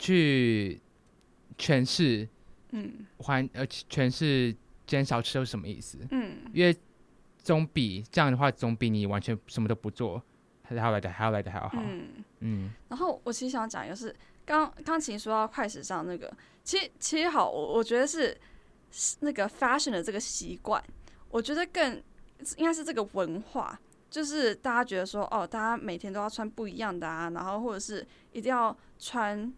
[0.00, 0.80] 去
[1.56, 2.28] 诠释。
[2.72, 4.52] 嗯，还呃，诠释
[4.84, 5.98] 减少吃是什么意思？
[6.10, 6.76] 嗯，因为
[7.40, 10.20] 总比这样的话，总比你完全什么都不做
[10.64, 11.78] 还要来的还要来的还要好。
[11.86, 12.08] 嗯
[12.40, 12.70] 嗯。
[12.88, 14.12] 然后我其实想讲一个，是
[14.44, 16.32] 刚刚琴说到快时尚那个，
[16.64, 18.36] 其实其实好，我我觉得是
[19.20, 20.82] 那个 fashion 的这个习惯，
[21.30, 22.02] 我觉得更
[22.56, 23.78] 应该是这个文化，
[24.10, 29.52] 就是大家觉得说，哦，大家每天都要穿不一样的啊，然后或者是一定要穿。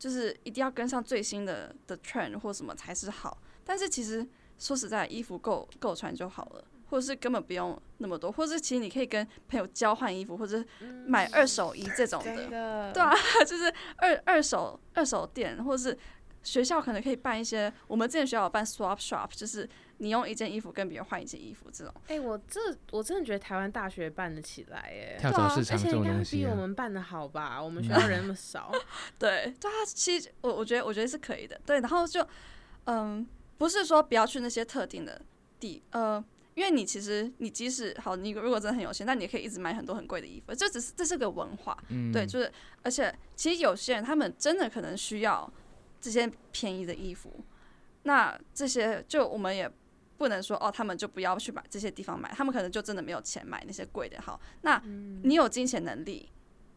[0.00, 3.36] 就是一定要跟上最新的的 trend 或什么才是好，
[3.66, 4.26] 但是其实
[4.58, 10.64] 说实在，衣服够够穿就好了，或者是根本不用那么多，或者是其实你可以跟朋友交换衣服，或者
[11.06, 13.12] 买二手衣这种的，对啊，
[13.46, 15.98] 就是二二手二手店，或者是
[16.42, 19.68] 学校可能可以办一些，我们之前学校有办 swap shop，就是。
[20.02, 21.92] 你用一件衣服跟别人换一件衣服，这种。
[22.08, 22.58] 哎，我这
[22.90, 27.62] 我真的觉得台湾大学办得起来，哎，跳蚤市场这种东西，比我们办的好吧？
[27.62, 28.72] 我们学校人那么少。
[29.20, 31.60] 对，对啊，其实我我觉得我觉得是可以的。
[31.66, 32.26] 对，然后就
[32.84, 33.28] 嗯，
[33.58, 35.20] 不是说不要去那些特定的
[35.58, 36.24] 地，呃，
[36.54, 40.54] 因为你其实你即使好，你如果真的很有钱，那你也可以一直买很多很贵的衣服。
[40.54, 41.76] 这只是这是个文化，
[42.10, 42.50] 对，就是
[42.82, 45.52] 而且其实有些人他们真的可能需要
[46.00, 47.44] 这些便宜的衣服，
[48.04, 49.70] 那这些就我们也。
[50.20, 54.20] 不能说哦，他们就不要去买这些地方买，他们可能就真的没有钱买那些贵的。
[54.20, 54.78] 好，那
[55.22, 56.28] 你有金钱能力，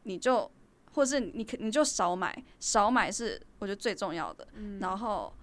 [0.03, 0.49] 你就
[0.93, 4.47] 或是你可你就少买，少买是我觉得最重要的。
[4.79, 5.33] 然后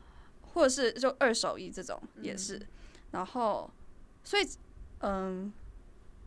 [0.41, 2.59] 或者是就二手衣这种也是，
[3.11, 3.71] 然后
[4.25, 4.49] 所以
[5.01, 5.53] 嗯。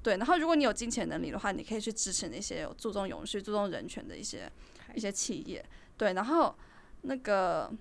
[0.04, 4.51] 对，然后如果你有金钱能力的话，你可以去支持那些有注重永续、注重人权的一些
[4.93, 5.66] 一些企业。
[5.97, 6.54] 对，然后
[7.04, 7.72] 那个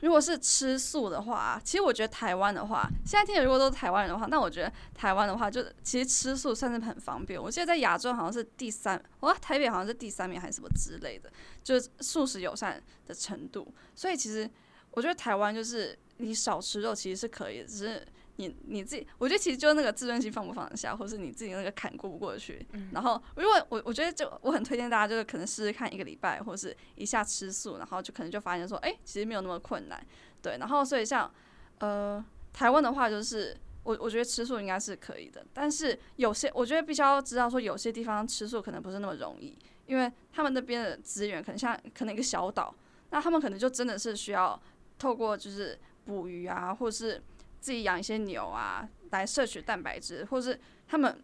[0.00, 7.40] 如果是吃素的话，其实我觉得台湾的话，现在听的如果都是台湾人的话，那我觉得台湾的话，就其实吃素算是很方便。
[7.40, 11.30] 我记得在亚洲好像是第三，哇，台北好像是第三名还是什么之类的，
[11.62, 13.72] 就是素食友善的程度。
[13.94, 14.50] 所以其实
[14.90, 18.06] 我觉得台湾就是你少吃肉其实是可以的，只是。
[18.36, 22.66] 你你自己，我觉得其实就是那个自尊心放不放得下，或是你自己那个坎过不过去。
[22.92, 30.02] 然后，如果我我觉得就我很推荐大家，就是可能试试看一个礼拜，或是一下吃素，然后就可能就发现说，哎，其实没有那么困难。
[30.40, 31.30] 对，然后所以像
[31.78, 32.24] 呃
[32.54, 39.56] 台湾的话，就是我我觉得吃素应该是可以的，但是有些我觉得必须要知道说，有些地方吃素可能不是那么容易，
[39.86, 42.74] 因为他们那边的资源可能像可能一个小岛，
[43.10, 44.60] 那他们可能就真的是需要
[44.98, 47.22] 透过就是捕鱼啊，或者是。
[47.62, 50.58] 自己养一些牛啊，来摄取蛋白质，或是
[50.88, 51.22] 他们，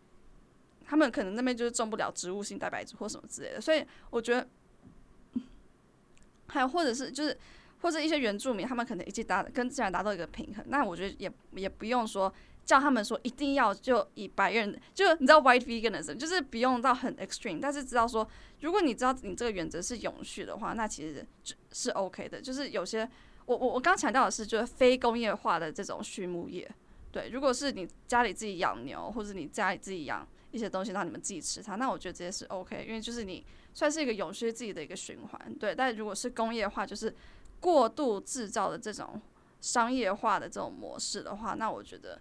[0.86, 4.48] 他们可能那边就是种不了植物性蛋白质或什么之类的，所以我觉得，
[6.46, 7.36] 还有或者是就是
[7.82, 12.32] 或者一些原住民，他们可能已经达跟自然达到一个平衡，那我觉得也也不用说
[12.64, 18.28] 叫他们说一定要就以白人，就你知道 white veganism，就是不用到很 extreme，但是知道说，
[18.60, 23.08] 如果你知道你这个原则是永续的话，那其实是是 OK 的，就是有些。
[23.48, 26.70] 我我我刚强调的是，就是非工业化的这种畜牧业，
[27.10, 33.42] 对，如果是你家里自己养牛，或者你家里自己养一些东西让你们自己吃它，那我觉得这些是 OK，因为就是你
[33.72, 35.74] 算是一个永续自己的一个循环，对。
[35.74, 37.14] 但如果是工业化，就是
[37.58, 39.18] 过度制造的这种
[39.62, 42.20] 商业化的这种模式的话，那我觉得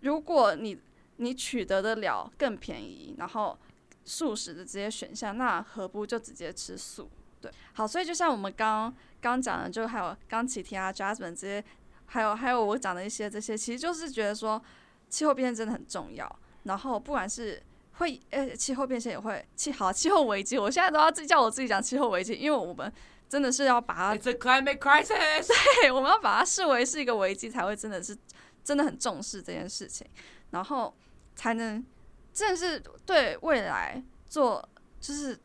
[0.00, 0.78] 如果你
[1.16, 3.58] 你取得得了更便宜，然后
[4.04, 7.08] 素食的这些选项，那何不就直接吃素？
[7.40, 11.64] 对，好，所以就像我们刚刚讲的，就还有刚启提啊，Jasmine 这些，
[12.06, 14.60] 还有还有我讲的一些这些，其实就是觉得说
[15.08, 16.38] 气候变迁真的很重要。
[16.64, 17.62] 然后不管是
[17.92, 22.92] 会呃气候变迁也会气好气候危机，我现在都要自己叫我自己讲气候危机，因为我们
[23.28, 25.48] 真的是要把它，It's a climate crisis，
[25.82, 28.16] 对，我们要把它视为是一个危机，才会真的是
[28.64, 30.06] 真的很重视这件事情，
[30.50, 30.94] 然后
[31.36, 31.84] 才能
[32.32, 34.68] 真的是对未来做
[35.00, 35.38] 就是。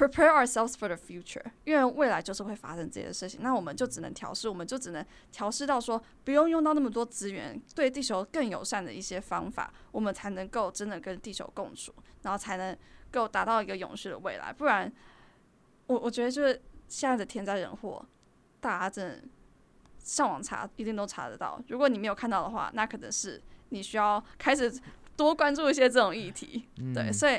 [0.00, 11.92] Prepare ourselves for the future，因为未来就是会发生这些事情，那我们就只能调试，我们就只能调试到说不用用到那么多资源，对地球更友善的一些方法，我们才能够真的跟地球共处，
[12.22, 12.74] 然后才能
[13.10, 14.50] 够达到一个永续的未来。
[14.50, 14.90] 不然，
[15.86, 18.02] 我我觉得就是现在的天灾人祸，
[18.58, 19.22] 大家真的
[19.98, 21.62] 上网查一定都查得到。
[21.68, 23.38] 如果你没有看到的话，那可能是
[23.68, 24.72] 你需要开始
[25.14, 26.66] 多关注一些这种议题。
[26.94, 27.38] 对，所以。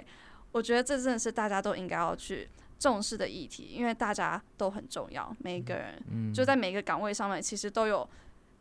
[0.52, 2.50] 我觉得这真的是大家都应该要去
[2.80, 8.08] 重视的议题，因为大家都很重要，每一个人就在每个岗位上面，其实都有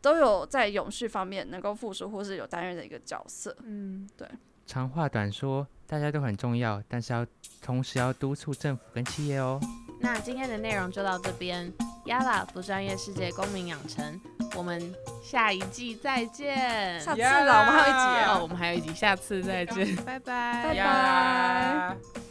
[0.01, 3.55] 都有在永续方面能够付出或是有担任的一个角色。
[3.63, 4.27] 嗯，对。
[4.65, 7.25] 长话短说，大家都很重要，但是要
[7.61, 9.59] 同时要督促政府跟企业哦。
[9.99, 11.69] 那今天的内容就到这边，
[12.05, 14.19] 亚拉不专业世界公民养成，
[14.55, 14.93] 我们
[15.23, 16.99] 下一季再见。
[16.99, 22.30] 下次了，我们还有一集哦，我们还有一集，下次再见，拜拜，拜拜。